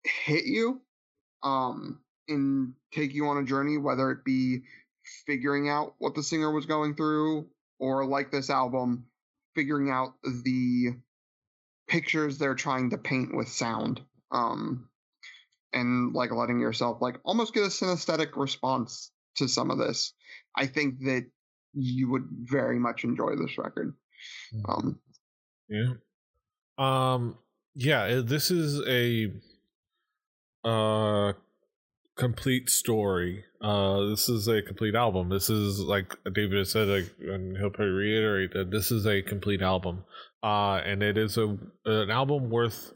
hit 0.04 0.46
you 0.46 0.82
um 1.44 2.00
and 2.28 2.74
take 2.94 3.14
you 3.14 3.28
on 3.28 3.38
a 3.38 3.46
journey 3.46 3.78
whether 3.78 4.12
it 4.12 4.24
be 4.24 4.62
figuring 5.26 5.70
out 5.70 5.96
what 5.98 6.16
the 6.16 6.24
singer 6.24 6.52
was 6.52 6.66
going 6.66 6.96
through 6.96 7.48
or 7.80 8.06
like 8.06 8.32
this 8.32 8.50
album 8.50 9.06
figuring 9.56 9.90
out 9.90 10.14
the 10.24 10.90
pictures 11.88 12.38
they're 12.38 12.56
trying 12.56 12.90
to 12.90 12.98
paint 12.98 13.36
with 13.36 13.48
sound 13.48 14.02
um 14.32 14.88
and 15.74 16.14
like 16.14 16.32
letting 16.32 16.60
yourself 16.60 17.02
like 17.02 17.20
almost 17.24 17.54
get 17.54 17.64
a 17.64 17.68
synesthetic 17.68 18.36
response 18.36 19.12
to 19.36 19.48
some 19.48 19.72
of 19.72 19.78
this 19.78 20.14
i 20.56 20.66
think 20.66 21.00
that 21.00 21.26
you 21.74 22.10
would 22.10 22.28
very 22.30 22.80
much 22.80 23.04
enjoy 23.04 23.36
this 23.36 23.58
record 23.58 23.94
Mm. 24.54 24.70
um 24.70 25.00
Yeah. 25.68 25.94
Um. 26.78 27.38
Yeah. 27.76 28.22
This 28.24 28.52
is 28.52 28.82
a 28.88 29.32
uh 30.68 31.34
complete 32.16 32.70
story. 32.70 33.44
Uh, 33.62 34.06
this 34.10 34.30
is 34.30 34.48
a 34.48 34.62
complete 34.62 34.96
album. 34.96 35.30
This 35.30 35.50
is 35.50 35.80
like 35.80 36.16
David 36.34 36.58
has 36.60 36.72
said, 36.72 36.88
like, 36.88 37.12
and 37.22 37.58
he'll 37.58 37.70
probably 37.70 37.94
reiterate 37.94 38.54
that 38.54 38.72
this 38.72 38.92
is 38.92 39.06
a 39.08 39.22
complete 39.22 39.62
album. 39.62 40.04
Uh, 40.44 40.82
and 40.86 41.02
it 41.02 41.18
is 41.18 41.38
a 41.38 41.58
an 41.86 42.12
album 42.12 42.50
worth 42.50 42.94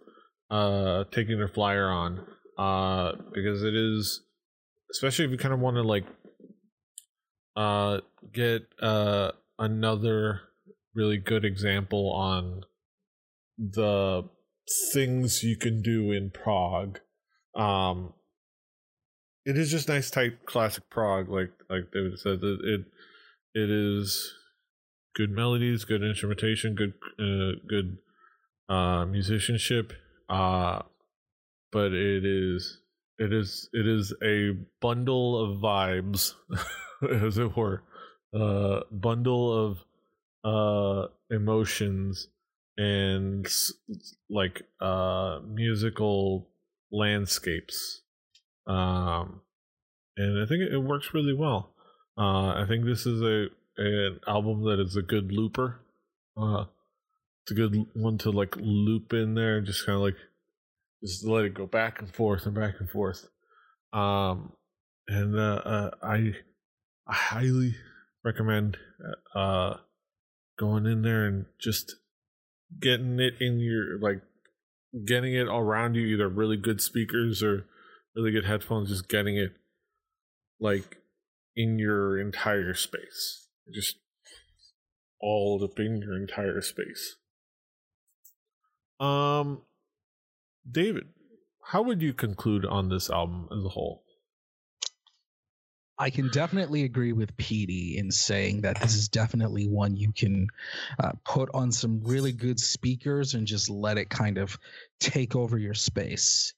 uh 0.51 1.05
taking 1.11 1.41
a 1.41 1.47
flyer 1.47 1.89
on. 1.89 2.25
Uh, 2.57 3.13
because 3.33 3.63
it 3.63 3.75
is, 3.75 4.21
especially 4.91 5.25
if 5.25 5.31
you 5.31 5.37
kind 5.37 5.53
of 5.53 5.59
want 5.59 5.75
to 5.75 5.83
like 5.83 6.05
uh 7.55 7.99
get 8.33 8.67
uh 8.81 9.31
another 9.59 10.41
really 10.93 11.17
good 11.17 11.45
example 11.45 12.11
on 12.11 12.61
the 13.57 14.23
things 14.91 15.43
you 15.43 15.55
can 15.55 15.81
do 15.81 16.11
in 16.11 16.29
prog. 16.29 16.99
Um, 17.55 18.13
it 19.45 19.57
is 19.57 19.71
just 19.71 19.87
nice, 19.87 20.09
type 20.09 20.45
classic 20.45 20.89
prog, 20.89 21.29
like 21.29 21.51
like 21.69 21.91
David 21.91 22.19
said. 22.19 22.39
It 22.43 22.59
it, 22.63 22.81
it 23.53 23.69
is 23.69 24.33
good 25.15 25.31
melodies, 25.31 25.85
good 25.85 26.03
instrumentation, 26.03 26.75
good 26.75 26.93
uh, 27.19 27.57
good 27.67 27.97
uh, 28.69 29.05
musicianship. 29.05 29.93
Uh, 30.29 30.81
but 31.71 31.93
it 31.93 32.25
is 32.25 32.81
it 33.17 33.31
is 33.33 33.69
it 33.73 33.87
is 33.87 34.13
a 34.23 34.51
bundle 34.81 35.43
of 35.43 35.61
vibes, 35.61 36.33
as 37.09 37.37
it 37.37 37.55
were, 37.55 37.83
uh, 38.33 38.81
bundle 38.91 39.65
of 39.65 39.77
uh 40.43 41.07
emotions 41.31 42.27
and 42.77 43.47
like 44.29 44.61
uh 44.79 45.39
musical 45.45 46.47
landscapes. 46.91 48.01
Um 48.67 49.41
and 50.15 50.43
i 50.43 50.45
think 50.45 50.61
it, 50.61 50.73
it 50.73 50.79
works 50.79 51.13
really 51.13 51.33
well. 51.33 51.73
Uh 52.17 52.49
i 52.49 52.65
think 52.67 52.85
this 52.85 53.05
is 53.05 53.21
a 53.21 53.47
an 53.77 54.19
album 54.27 54.63
that 54.65 54.79
is 54.79 54.95
a 54.95 55.01
good 55.01 55.31
looper. 55.31 55.79
Uh 56.35 56.65
it's 57.43 57.51
a 57.51 57.55
good 57.55 57.85
one 57.93 58.17
to 58.19 58.29
like 58.29 58.55
loop 58.57 59.13
in 59.13 59.33
there 59.33 59.57
and 59.57 59.65
just 59.65 59.85
kind 59.85 59.95
of 59.95 60.01
like 60.01 60.17
just 61.03 61.25
let 61.25 61.45
it 61.45 61.53
go 61.53 61.65
back 61.65 61.99
and 61.99 62.13
forth 62.13 62.45
and 62.45 62.55
back 62.55 62.75
and 62.79 62.89
forth. 62.89 63.27
Um 63.93 64.53
and 65.07 65.35
uh, 65.39 65.61
uh 65.63 65.91
i 66.03 66.33
i 67.07 67.13
highly 67.13 67.75
recommend 68.23 68.77
uh 69.33 69.75
going 70.59 70.85
in 70.85 71.01
there 71.01 71.25
and 71.25 71.45
just 71.59 71.95
getting 72.79 73.19
it 73.19 73.35
in 73.39 73.59
your 73.59 73.99
like 73.99 74.21
getting 75.05 75.33
it 75.33 75.47
around 75.47 75.95
you 75.95 76.05
either 76.07 76.27
really 76.27 76.57
good 76.57 76.81
speakers 76.81 77.43
or 77.43 77.65
really 78.15 78.31
good 78.31 78.45
headphones 78.45 78.89
just 78.89 79.07
getting 79.07 79.37
it 79.37 79.53
like 80.59 80.97
in 81.55 81.79
your 81.79 82.19
entire 82.19 82.73
space. 82.73 83.47
Just 83.73 83.97
all 85.19 85.61
up 85.63 85.79
in 85.79 86.01
your 86.01 86.15
entire 86.15 86.61
space. 86.61 87.15
Um 88.99 89.61
david 90.69 91.07
how 91.71 91.81
would 91.81 92.01
you 92.01 92.13
conclude 92.13 92.65
on 92.65 92.89
this 92.89 93.09
album 93.09 93.47
as 93.51 93.63
a 93.63 93.69
whole 93.69 94.03
I 95.99 96.09
can 96.11 96.29
definitely 96.29 96.83
agree 96.83 97.13
with 97.13 97.35
Petey 97.37 97.97
in 97.97 98.11
saying 98.11 98.61
that 98.61 98.79
this 98.79 98.95
is 98.95 99.09
definitely 99.09 99.67
one 99.67 99.95
you 99.95 100.11
can 100.13 100.47
uh, 100.99 101.13
put 101.23 101.49
on 101.53 101.71
some 101.71 102.01
really 102.03 102.31
good 102.31 102.59
speakers 102.59 103.33
and 103.33 103.47
just 103.47 103.69
let 103.69 103.97
it 103.97 104.09
kind 104.09 104.37
of 104.37 104.57
take 104.99 105.35
over 105.35 105.57
your 105.57 105.73
space. 105.73 106.53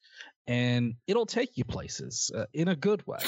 And 0.46 0.96
it'll 1.08 1.26
take 1.26 1.58
you 1.58 1.64
places 1.64 2.32
uh, 2.36 2.46
in 2.54 2.68
a 2.68 2.76
good 2.76 3.06
way. 3.08 3.20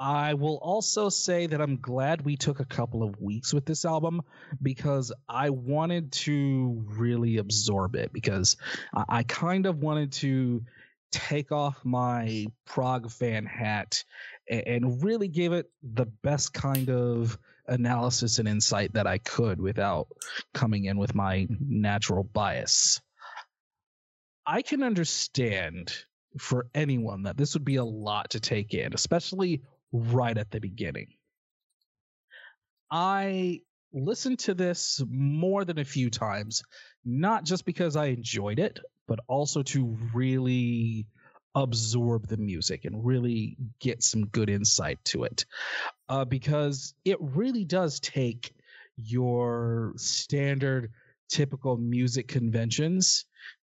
I 0.00 0.32
will 0.32 0.56
also 0.56 1.10
say 1.10 1.46
that 1.46 1.60
I'm 1.60 1.76
glad 1.78 2.24
we 2.24 2.38
took 2.38 2.58
a 2.58 2.64
couple 2.64 3.02
of 3.02 3.20
weeks 3.20 3.52
with 3.52 3.66
this 3.66 3.84
album 3.84 4.22
because 4.62 5.12
I 5.28 5.50
wanted 5.50 6.12
to 6.12 6.82
really 6.86 7.36
absorb 7.36 7.96
it 7.96 8.10
because 8.10 8.56
I, 8.94 9.24
kind 9.24 9.66
of 9.66 9.82
wanted 9.82 10.12
to 10.12 10.64
take 11.12 11.52
off 11.52 11.84
my 11.84 12.46
prog 12.64 13.10
fan 13.10 13.44
hat 13.44 14.04
and 14.50 15.02
really 15.02 15.28
gave 15.28 15.52
it 15.52 15.70
the 15.82 16.06
best 16.06 16.52
kind 16.52 16.90
of 16.90 17.38
analysis 17.66 18.38
and 18.38 18.48
insight 18.48 18.92
that 18.94 19.06
I 19.06 19.18
could 19.18 19.60
without 19.60 20.08
coming 20.52 20.86
in 20.86 20.98
with 20.98 21.14
my 21.14 21.46
natural 21.60 22.24
bias. 22.24 23.00
I 24.44 24.62
can 24.62 24.82
understand 24.82 25.94
for 26.38 26.66
anyone 26.74 27.22
that 27.22 27.36
this 27.36 27.54
would 27.54 27.64
be 27.64 27.76
a 27.76 27.84
lot 27.84 28.30
to 28.30 28.40
take 28.40 28.74
in, 28.74 28.92
especially 28.92 29.62
right 29.92 30.36
at 30.36 30.50
the 30.50 30.60
beginning. 30.60 31.14
I 32.90 33.60
listened 33.92 34.40
to 34.40 34.54
this 34.54 35.00
more 35.08 35.64
than 35.64 35.78
a 35.78 35.84
few 35.84 36.10
times, 36.10 36.64
not 37.04 37.44
just 37.44 37.64
because 37.64 37.94
I 37.94 38.06
enjoyed 38.06 38.58
it, 38.58 38.80
but 39.06 39.20
also 39.28 39.62
to 39.62 39.96
really 40.12 41.06
absorb 41.54 42.28
the 42.28 42.36
music 42.36 42.84
and 42.84 43.04
really 43.04 43.56
get 43.80 44.02
some 44.02 44.26
good 44.26 44.48
insight 44.48 45.04
to 45.04 45.24
it. 45.24 45.44
Uh, 46.08 46.24
because 46.24 46.94
it 47.04 47.18
really 47.20 47.64
does 47.64 48.00
take 48.00 48.54
your 48.96 49.92
standard, 49.96 50.92
typical 51.28 51.76
music 51.76 52.28
conventions 52.28 53.24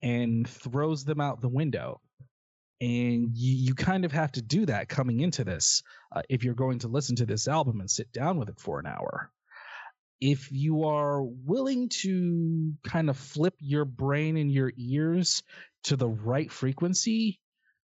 and 0.02 0.48
throws 0.48 1.04
them 1.04 1.20
out 1.20 1.40
the 1.40 1.48
window. 1.48 2.00
And 2.80 3.36
you, 3.36 3.54
you 3.66 3.74
kind 3.74 4.04
of 4.04 4.12
have 4.12 4.32
to 4.32 4.42
do 4.42 4.66
that 4.66 4.88
coming 4.88 5.20
into 5.20 5.44
this 5.44 5.82
uh, 6.12 6.22
if 6.30 6.44
you're 6.44 6.54
going 6.54 6.78
to 6.80 6.88
listen 6.88 7.16
to 7.16 7.26
this 7.26 7.46
album 7.46 7.80
and 7.80 7.90
sit 7.90 8.10
down 8.12 8.38
with 8.38 8.48
it 8.48 8.58
for 8.58 8.80
an 8.80 8.86
hour. 8.86 9.30
If 10.20 10.50
you 10.50 10.84
are 10.84 11.22
willing 11.22 11.88
to 12.00 12.72
kind 12.84 13.10
of 13.10 13.16
flip 13.16 13.54
your 13.58 13.84
brain 13.84 14.36
and 14.36 14.50
your 14.50 14.72
ears 14.76 15.42
to 15.84 15.96
the 15.96 16.08
right 16.08 16.50
frequency, 16.50 17.40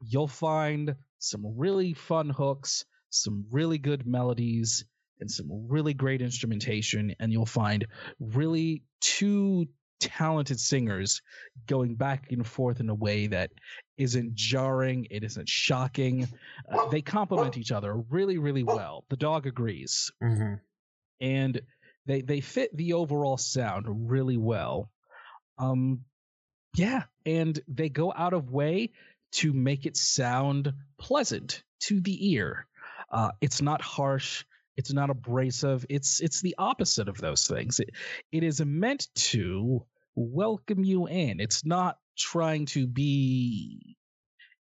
you'll 0.07 0.27
find 0.27 0.95
some 1.19 1.57
really 1.57 1.93
fun 1.93 2.29
hooks, 2.29 2.85
some 3.09 3.45
really 3.51 3.77
good 3.77 4.05
melodies, 4.05 4.85
and 5.19 5.29
some 5.29 5.67
really 5.69 5.93
great 5.93 6.21
instrumentation. 6.21 7.15
And 7.19 7.31
you'll 7.31 7.45
find 7.45 7.87
really 8.19 8.83
two 8.99 9.67
talented 9.99 10.59
singers 10.59 11.21
going 11.65 11.95
back 11.95 12.31
and 12.31 12.45
forth 12.45 12.79
in 12.79 12.89
a 12.89 12.95
way 12.95 13.27
that 13.27 13.51
isn't 13.97 14.35
jarring, 14.35 15.07
it 15.09 15.23
isn't 15.23 15.47
shocking. 15.47 16.27
Uh, 16.71 16.89
they 16.89 17.01
complement 17.01 17.57
each 17.57 17.71
other 17.71 17.95
really, 18.09 18.37
really 18.37 18.63
well. 18.63 19.05
The 19.09 19.17
dog 19.17 19.47
agrees. 19.47 20.11
mm-hmm. 20.21 20.55
And 21.21 21.61
they 22.05 22.21
they 22.21 22.41
fit 22.41 22.75
the 22.75 22.93
overall 22.93 23.37
sound 23.37 24.09
really 24.09 24.37
well. 24.37 24.89
Um 25.57 26.01
yeah, 26.75 27.03
and 27.25 27.57
they 27.67 27.89
go 27.89 28.11
out 28.15 28.33
of 28.33 28.51
way 28.51 28.91
to 29.33 29.53
make 29.53 29.85
it 29.85 29.97
sound 29.97 30.73
pleasant 30.99 31.63
to 31.81 31.99
the 31.99 32.31
ear. 32.33 32.67
Uh, 33.11 33.31
it's 33.41 33.61
not 33.61 33.81
harsh. 33.81 34.43
It's 34.75 34.91
not 34.91 35.09
abrasive. 35.09 35.85
It's 35.89 36.19
it's 36.19 36.41
the 36.41 36.55
opposite 36.57 37.07
of 37.07 37.17
those 37.17 37.47
things. 37.47 37.79
It 37.79 37.91
it 38.31 38.43
is 38.43 38.63
meant 38.63 39.07
to 39.15 39.85
welcome 40.15 40.83
you 40.83 41.07
in. 41.07 41.39
It's 41.39 41.65
not 41.65 41.97
trying 42.17 42.65
to 42.67 42.87
be 42.87 43.97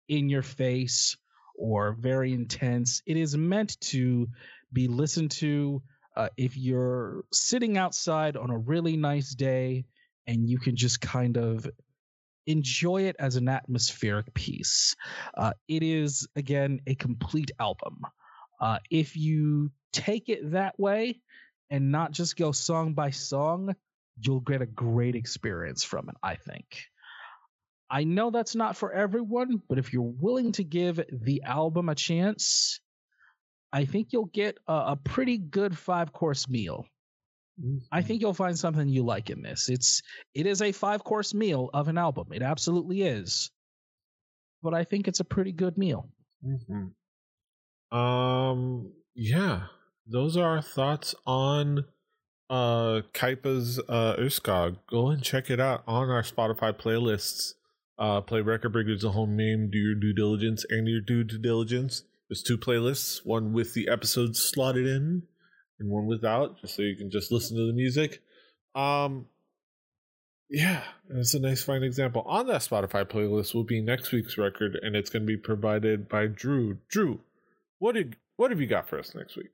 in 0.08 0.30
your 0.30 0.42
face 0.42 1.16
or 1.56 1.94
very 1.94 2.34
intense. 2.34 3.02
It 3.06 3.18
is 3.18 3.38
meant 3.38 3.80
to 3.82 4.28
be 4.72 4.88
listened 4.88 5.32
to 5.32 5.82
uh, 6.16 6.30
if 6.38 6.58
you're 6.58 7.24
sitting 7.32 7.78
outside 7.78 8.36
on 8.36 8.50
a 8.50 8.58
really 8.58 8.98
nice 8.98 9.34
day 9.34 9.86
and 10.26 10.50
you 10.50 10.58
can 10.60 10.76
just 10.76 11.02
kind 11.02 11.38
of 11.38 11.68
enjoy 12.50 13.04
it 13.04 13.16
as 13.20 13.36
an 13.36 13.48
atmospheric 13.48 14.34
piece. 14.34 14.96
Uh, 15.38 15.54
it 15.68 15.84
is, 15.84 16.28
again, 16.36 16.82
a 16.88 16.96
complete 16.96 17.52
album. 17.60 18.02
Uh, 18.60 18.80
if 18.90 19.16
you 19.16 19.72
take 19.94 20.30
it 20.30 20.52
that 20.52 20.78
way 20.80 21.22
and 21.70 21.92
not 21.92 22.12
just 22.12 22.36
go 22.36 22.52
song 22.52 22.94
by 22.94 23.12
song, 23.12 23.76
you'll 24.20 24.40
get 24.40 24.62
a 24.62 24.66
great 24.66 25.16
experience 25.16 25.84
from 25.84 26.10
it, 26.10 26.16
I 26.24 26.36
think. 26.36 26.66
I 27.90 28.04
know 28.04 28.32
that's 28.32 28.56
not 28.56 28.76
for 28.76 28.92
everyone, 28.92 29.62
but 29.70 29.78
if 29.78 29.94
you're 29.94 30.02
willing 30.04 30.52
to 30.54 30.64
give 30.64 31.00
the 31.12 31.44
album 31.44 31.88
a 31.90 31.96
chance, 31.96 32.80
I 33.72 33.86
think 33.86 34.10
you'll 34.12 34.26
get 34.26 34.58
a, 34.68 34.74
a 34.74 35.00
pretty 35.04 35.38
good 35.38 35.78
five 35.78 36.12
course 36.12 36.50
meal. 36.50 36.86
I 37.92 38.02
think 38.02 38.22
you'll 38.22 38.34
find 38.34 38.58
something 38.58 38.88
you 38.88 39.04
like 39.04 39.30
in 39.30 39.42
this. 39.42 39.70
It's 39.70 40.02
it 40.34 40.46
is 40.46 40.62
a 40.62 40.72
five 40.72 41.04
course 41.04 41.34
meal 41.34 41.70
of 41.74 41.88
an 41.88 41.98
album. 41.98 42.28
It 42.32 42.42
absolutely 42.42 43.02
is. 43.02 43.52
But 44.62 44.74
I 44.74 44.84
think 44.84 45.08
it's 45.08 45.20
a 45.20 45.26
pretty 45.26 45.52
good 45.52 45.78
meal. 45.78 46.10
Mm-hmm. 46.46 47.98
Um 47.98 48.92
yeah. 49.16 49.64
Those 50.08 50.38
are 50.38 50.48
our 50.48 50.62
thoughts 50.62 51.16
on 51.26 51.86
uh 52.50 53.02
Kaipa's 53.14 53.80
uh 53.90 54.16
Urskog. 54.18 54.78
Go 54.90 55.10
and 55.10 55.22
check 55.22 55.50
it 55.50 55.60
out 55.60 55.84
on 55.88 56.10
our 56.10 56.24
Spotify 56.24 56.74
playlists. 56.74 57.54
Uh 57.98 58.22
play 58.22 58.42
Record 58.42 58.72
Breakers 58.72 59.02
the 59.02 59.12
home 59.12 59.36
name, 59.36 59.70
do 59.70 59.78
your 59.78 59.96
due 59.96 60.14
diligence 60.14 60.66
and 60.70 60.88
your 60.88 61.02
due 61.02 61.24
diligence. 61.24 62.04
There's 62.30 62.44
two 62.44 62.58
playlists, 62.58 63.26
one 63.26 63.54
with 63.54 63.74
the 63.74 63.90
episodes 63.90 64.40
slotted 64.40 64.86
in 64.86 65.24
and 65.80 65.90
one 65.90 66.06
without, 66.08 66.60
just 66.60 66.76
so 66.76 66.82
you 66.82 66.96
can 66.96 67.10
just 67.10 67.32
listen 67.32 67.58
to 67.58 67.68
the 67.68 67.74
music. 67.74 68.22
Um 68.76 69.26
yeah, 70.50 70.84
it's 71.12 71.36
a 71.36 71.40
nice 71.40 71.62
fine 71.64 71.84
example. 71.84 72.24
On 72.26 72.48
that 72.48 72.62
Spotify 72.62 73.06
playlist 73.06 73.54
will 73.54 73.64
be 73.64 73.82
next 73.82 74.12
week's 74.12 74.38
record, 74.38 74.80
and 74.82 74.96
it's 74.96 75.12
going 75.12 75.22
to 75.22 75.28
be 75.28 75.38
provided 75.38 76.10
by 76.10 76.26
Drew. 76.26 76.80
Drew, 76.90 77.20
what 77.78 77.94
did 77.94 78.16
what 78.36 78.50
have 78.50 78.60
you 78.60 78.66
got 78.66 78.90
for 78.90 78.98
us 78.98 79.14
next 79.14 79.38
week? 79.38 79.52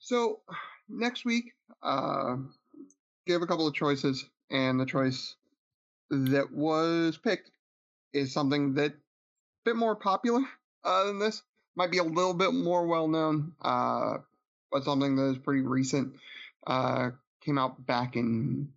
So 0.00 0.40
next 0.88 1.24
week, 1.24 1.52
uh, 1.80 2.36
gave 3.24 3.40
a 3.40 3.46
couple 3.46 3.68
of 3.68 3.74
choices, 3.74 4.28
and 4.50 4.80
the 4.80 4.86
choice 4.86 5.36
that 6.10 6.52
was 6.52 7.16
picked 7.16 7.50
is 8.12 8.32
something 8.32 8.74
that 8.74 8.90
a 8.90 8.94
bit 9.64 9.76
more 9.76 9.94
popular 9.94 10.42
uh, 10.84 11.04
than 11.04 11.20
this. 11.20 11.42
Might 11.76 11.92
be 11.92 11.98
a 11.98 12.04
little 12.04 12.34
bit 12.34 12.52
more 12.52 12.86
well 12.86 13.06
known, 13.06 13.52
uh, 13.62 14.18
but 14.72 14.84
something 14.84 15.16
that 15.16 15.30
is 15.30 15.38
pretty 15.38 15.62
recent. 15.62 16.14
Uh, 16.66 17.10
came 17.44 17.58
out 17.58 17.86
back 17.86 18.16
in 18.16 18.68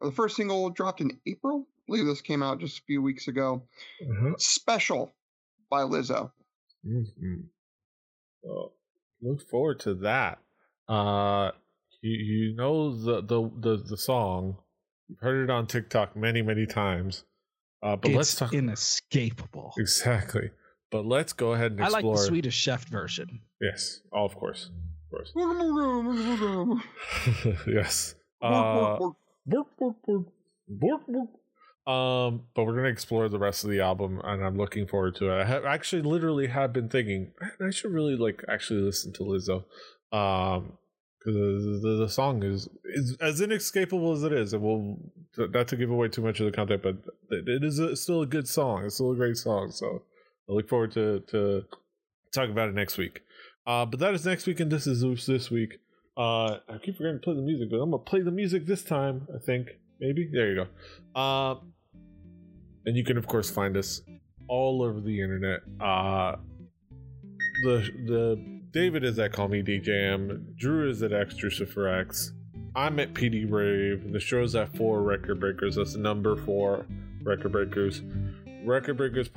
the 0.00 0.12
first 0.12 0.36
single 0.36 0.70
dropped 0.70 1.00
in 1.00 1.18
April. 1.26 1.66
I 1.66 1.82
believe 1.86 2.06
this 2.06 2.20
came 2.20 2.42
out 2.42 2.60
just 2.60 2.78
a 2.78 2.82
few 2.82 3.02
weeks 3.02 3.28
ago. 3.28 3.62
Uh-huh. 4.02 4.34
Special 4.38 5.12
by 5.70 5.82
Lizzo. 5.82 6.30
Mm-hmm. 6.86 7.40
Well, 8.42 8.72
look 9.22 9.48
forward 9.48 9.80
to 9.80 9.94
that. 9.96 10.38
Uh, 10.88 11.50
you 12.02 12.12
you 12.12 12.54
know 12.54 12.94
the 12.94 13.20
the 13.22 13.50
the, 13.58 13.84
the 13.84 13.96
song. 13.96 14.58
You've 15.08 15.20
heard 15.20 15.44
it 15.44 15.50
on 15.50 15.66
TikTok 15.66 16.16
many 16.16 16.42
many 16.42 16.66
times. 16.66 17.24
Uh, 17.82 17.96
but 17.96 18.10
it's 18.10 18.16
let's 18.16 18.34
talk 18.34 18.54
inescapable. 18.54 19.72
exactly. 19.78 20.50
But 20.90 21.04
let's 21.04 21.32
go 21.32 21.52
ahead 21.52 21.72
and 21.72 21.84
I 21.84 21.88
like 21.88 22.04
the 22.04 22.16
Swedish 22.16 22.54
Chef 22.54 22.86
version. 22.88 23.40
Yes, 23.60 24.00
oh, 24.12 24.24
of 24.24 24.34
course, 24.34 24.66
of 24.66 24.87
course. 25.10 25.32
Yes. 27.66 28.14
Uh. 28.42 28.98
Um, 31.86 32.42
but 32.54 32.64
we're 32.64 32.76
gonna 32.76 32.88
explore 32.88 33.30
the 33.30 33.38
rest 33.38 33.64
of 33.64 33.70
the 33.70 33.80
album, 33.80 34.20
and 34.22 34.44
I'm 34.44 34.58
looking 34.58 34.86
forward 34.86 35.14
to 35.16 35.30
it. 35.30 35.40
I 35.40 35.44
have 35.46 35.64
actually 35.64 36.02
literally 36.02 36.48
have 36.48 36.70
been 36.72 36.90
thinking 36.90 37.32
I 37.66 37.70
should 37.70 37.92
really 37.92 38.14
like 38.14 38.44
actually 38.46 38.80
listen 38.80 39.10
to 39.14 39.22
Lizzo, 39.22 39.64
um, 40.12 40.74
because 41.18 41.34
the, 41.34 41.80
the 41.82 41.96
the 42.04 42.08
song 42.10 42.42
is 42.42 42.68
is 42.84 43.16
as 43.22 43.40
inescapable 43.40 44.12
as 44.12 44.22
it 44.22 44.34
is. 44.34 44.52
It 44.52 44.60
will 44.60 44.98
not 45.38 45.68
to 45.68 45.76
give 45.76 45.90
away 45.90 46.08
too 46.08 46.20
much 46.20 46.40
of 46.40 46.46
the 46.46 46.52
content, 46.52 46.82
but 46.82 46.96
it, 47.30 47.48
it 47.48 47.64
is 47.64 47.78
a, 47.78 47.96
still 47.96 48.20
a 48.20 48.26
good 48.26 48.46
song. 48.46 48.84
It's 48.84 48.96
still 48.96 49.12
a 49.12 49.16
great 49.16 49.38
song. 49.38 49.70
So 49.70 50.02
I 50.46 50.52
look 50.52 50.68
forward 50.68 50.92
to 50.92 51.20
to 51.28 51.64
talk 52.34 52.50
about 52.50 52.68
it 52.68 52.74
next 52.74 52.98
week. 52.98 53.22
Uh, 53.68 53.84
but 53.84 54.00
that 54.00 54.14
is 54.14 54.24
next 54.24 54.46
week, 54.46 54.60
and 54.60 54.72
this 54.72 54.86
is 54.86 55.02
this 55.26 55.50
week. 55.50 55.78
Uh, 56.16 56.56
I 56.68 56.78
keep 56.82 56.96
forgetting 56.96 57.18
to 57.18 57.22
play 57.22 57.34
the 57.34 57.42
music, 57.42 57.68
but 57.70 57.76
I'm 57.76 57.90
gonna 57.90 58.02
play 58.02 58.22
the 58.22 58.30
music 58.30 58.64
this 58.64 58.82
time. 58.82 59.28
I 59.32 59.38
think 59.38 59.68
maybe 60.00 60.26
there 60.32 60.50
you 60.50 60.64
go. 60.64 60.66
Uh, 61.14 61.56
and 62.86 62.96
you 62.96 63.04
can 63.04 63.18
of 63.18 63.26
course 63.26 63.50
find 63.50 63.76
us 63.76 64.00
all 64.48 64.82
over 64.82 65.02
the 65.02 65.20
internet. 65.20 65.60
Uh, 65.78 66.36
the 67.62 67.90
the 68.06 68.60
David 68.70 69.04
is 69.04 69.18
at 69.18 69.32
Call 69.32 69.48
Me 69.48 69.62
DJM. 69.62 70.56
Drew 70.56 70.88
is 70.88 71.02
at 71.02 71.12
X 71.12 71.36
for 71.72 71.88
X. 71.88 72.32
I'm 72.74 72.98
at 72.98 73.12
PD 73.12 73.50
Rave. 73.50 74.12
The 74.12 74.20
show's 74.20 74.54
at 74.54 74.74
four 74.74 75.02
Record 75.02 75.40
Breakers. 75.40 75.76
That's 75.76 75.92
the 75.92 75.98
number 75.98 76.36
four 76.36 76.86
Record 77.22 77.52
Breakers. 77.52 78.00
RecordBreakersPodcast.com. 78.64 78.64
Record 78.64 78.96
Breakers 78.96 79.28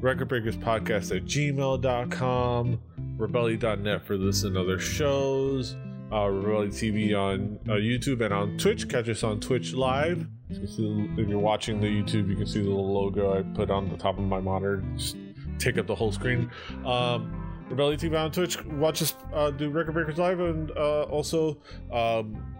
Podcast 0.00 1.16
at 1.16 1.24
gmail.com. 1.24 2.80
Rebelli.net 3.16 4.06
for 4.06 4.16
this 4.16 4.44
and 4.44 4.56
other 4.56 4.78
shows. 4.78 5.76
Uh, 6.12 6.26
Rebelli 6.26 6.68
TV 6.68 7.18
on 7.18 7.58
uh, 7.68 7.72
YouTube 7.72 8.24
and 8.24 8.32
on 8.32 8.56
Twitch. 8.58 8.88
Catch 8.88 9.08
us 9.08 9.24
on 9.24 9.40
Twitch 9.40 9.72
live. 9.72 10.26
If 10.48 11.28
you're 11.28 11.38
watching 11.38 11.80
the 11.80 11.88
YouTube, 11.88 12.28
you 12.28 12.36
can 12.36 12.46
see 12.46 12.60
the 12.60 12.68
little 12.68 12.92
logo 12.92 13.36
I 13.38 13.42
put 13.56 13.70
on 13.70 13.88
the 13.88 13.96
top 13.96 14.18
of 14.18 14.24
my 14.24 14.40
monitor. 14.40 14.84
Just 14.96 15.16
take 15.58 15.78
up 15.78 15.86
the 15.86 15.94
whole 15.94 16.12
screen. 16.12 16.50
Um, 16.84 17.42
Rebelli 17.68 17.98
TV 17.98 18.22
on 18.22 18.30
Twitch. 18.30 18.64
Watch 18.64 19.02
us 19.02 19.14
uh, 19.34 19.50
do 19.50 19.70
Record 19.70 19.92
Breakers 19.92 20.18
live 20.18 20.38
and 20.38 20.70
uh, 20.72 21.02
also 21.04 21.58
um, 21.92 22.55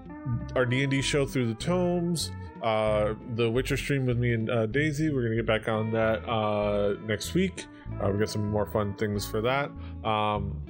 our 0.54 0.66
D&D 0.66 1.02
show 1.02 1.26
through 1.26 1.46
the 1.46 1.54
tomes. 1.54 2.32
Uh, 2.62 3.14
the 3.34 3.50
Witcher 3.50 3.76
stream 3.76 4.06
with 4.06 4.18
me 4.18 4.32
and 4.32 4.50
uh, 4.50 4.66
Daisy. 4.66 5.12
We're 5.12 5.22
gonna 5.22 5.36
get 5.36 5.46
back 5.46 5.68
on 5.68 5.90
that 5.92 6.26
uh, 6.28 6.94
next 7.04 7.34
week. 7.34 7.66
Uh, 8.02 8.10
we 8.10 8.18
got 8.18 8.28
some 8.28 8.50
more 8.50 8.66
fun 8.66 8.94
things 8.94 9.24
for 9.26 9.40
that. 9.42 9.70
Um, 10.04 10.60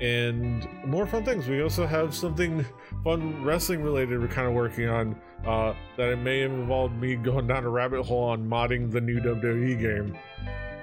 and 0.00 0.66
more 0.86 1.06
fun 1.06 1.24
things. 1.24 1.46
We 1.46 1.62
also 1.62 1.86
have 1.86 2.14
something 2.14 2.64
fun 3.02 3.44
wrestling 3.44 3.82
related 3.82 4.20
we're 4.20 4.28
kind 4.28 4.48
of 4.48 4.54
working 4.54 4.88
on 4.88 5.16
uh, 5.46 5.74
that 5.96 6.10
it 6.10 6.16
may 6.16 6.40
have 6.40 6.50
involved 6.50 7.00
me 7.00 7.16
going 7.16 7.46
down 7.46 7.64
a 7.64 7.68
rabbit 7.68 8.02
hole 8.02 8.24
on 8.24 8.44
modding 8.48 8.90
the 8.90 9.00
new 9.00 9.20
WWE 9.20 9.80
game. 9.80 10.16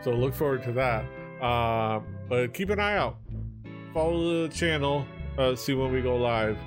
So 0.04 0.12
look 0.12 0.34
forward 0.34 0.64
to 0.64 0.72
that. 0.74 1.06
Uh, 1.42 2.02
but 2.30 2.54
keep 2.54 2.70
an 2.70 2.80
eye 2.80 2.98
out. 2.98 3.18
Follow 3.94 4.48
the 4.48 4.54
channel. 4.54 5.06
Uh, 5.38 5.56
see 5.56 5.74
when 5.74 5.92
we 5.92 6.02
go 6.02 6.16
live. 6.16 6.58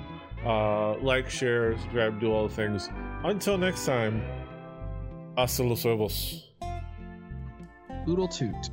Uh, 0.45 0.95
like, 0.99 1.29
share, 1.29 1.75
subscribe, 1.77 2.19
do 2.19 2.31
all 2.31 2.47
the 2.47 2.53
things. 2.53 2.89
Until 3.23 3.57
next 3.57 3.85
time, 3.85 4.21
hasta 5.35 5.63
los 5.63 5.83
huevos. 5.83 6.51
Oodle 8.07 8.27
toot. 8.27 8.69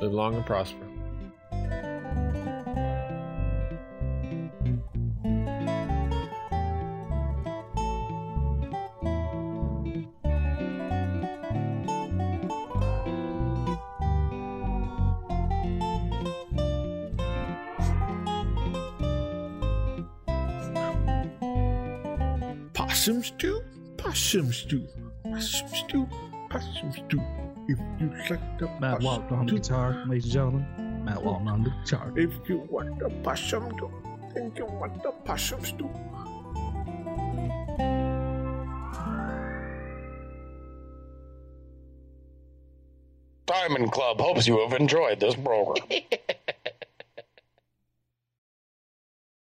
Live 0.00 0.12
long 0.12 0.34
and 0.34 0.44
prosper. 0.44 0.95
Possum 24.26 24.52
stew, 24.52 24.88
possum 25.22 25.68
stew, 25.68 26.08
possum 26.50 26.90
stew. 26.90 27.22
If 27.68 27.78
you 28.00 28.10
like 28.28 28.58
the 28.58 28.66
Matt 28.80 28.98
possum 28.98 29.04
Walton 29.04 29.38
on 29.38 29.46
the 29.46 29.52
stew, 29.52 29.58
guitar, 29.60 30.04
ladies 30.08 30.24
and 30.24 30.32
gentlemen. 30.32 31.04
Matt 31.04 31.22
Walton 31.22 31.46
on 31.46 31.62
the 31.62 31.70
guitar. 31.70 32.12
If 32.16 32.32
you 32.48 32.66
want 32.68 32.98
the 32.98 33.08
possum 33.22 33.70
stew, 33.76 33.88
then 34.34 34.52
you 34.56 34.64
want 34.64 35.00
the 35.04 35.12
possum 35.12 35.64
stew. 35.64 35.88
Diamond 43.46 43.92
Club 43.92 44.20
hopes 44.20 44.48
you 44.48 44.58
have 44.58 44.72
enjoyed 44.72 45.20
this 45.20 45.36
program. 45.36 45.86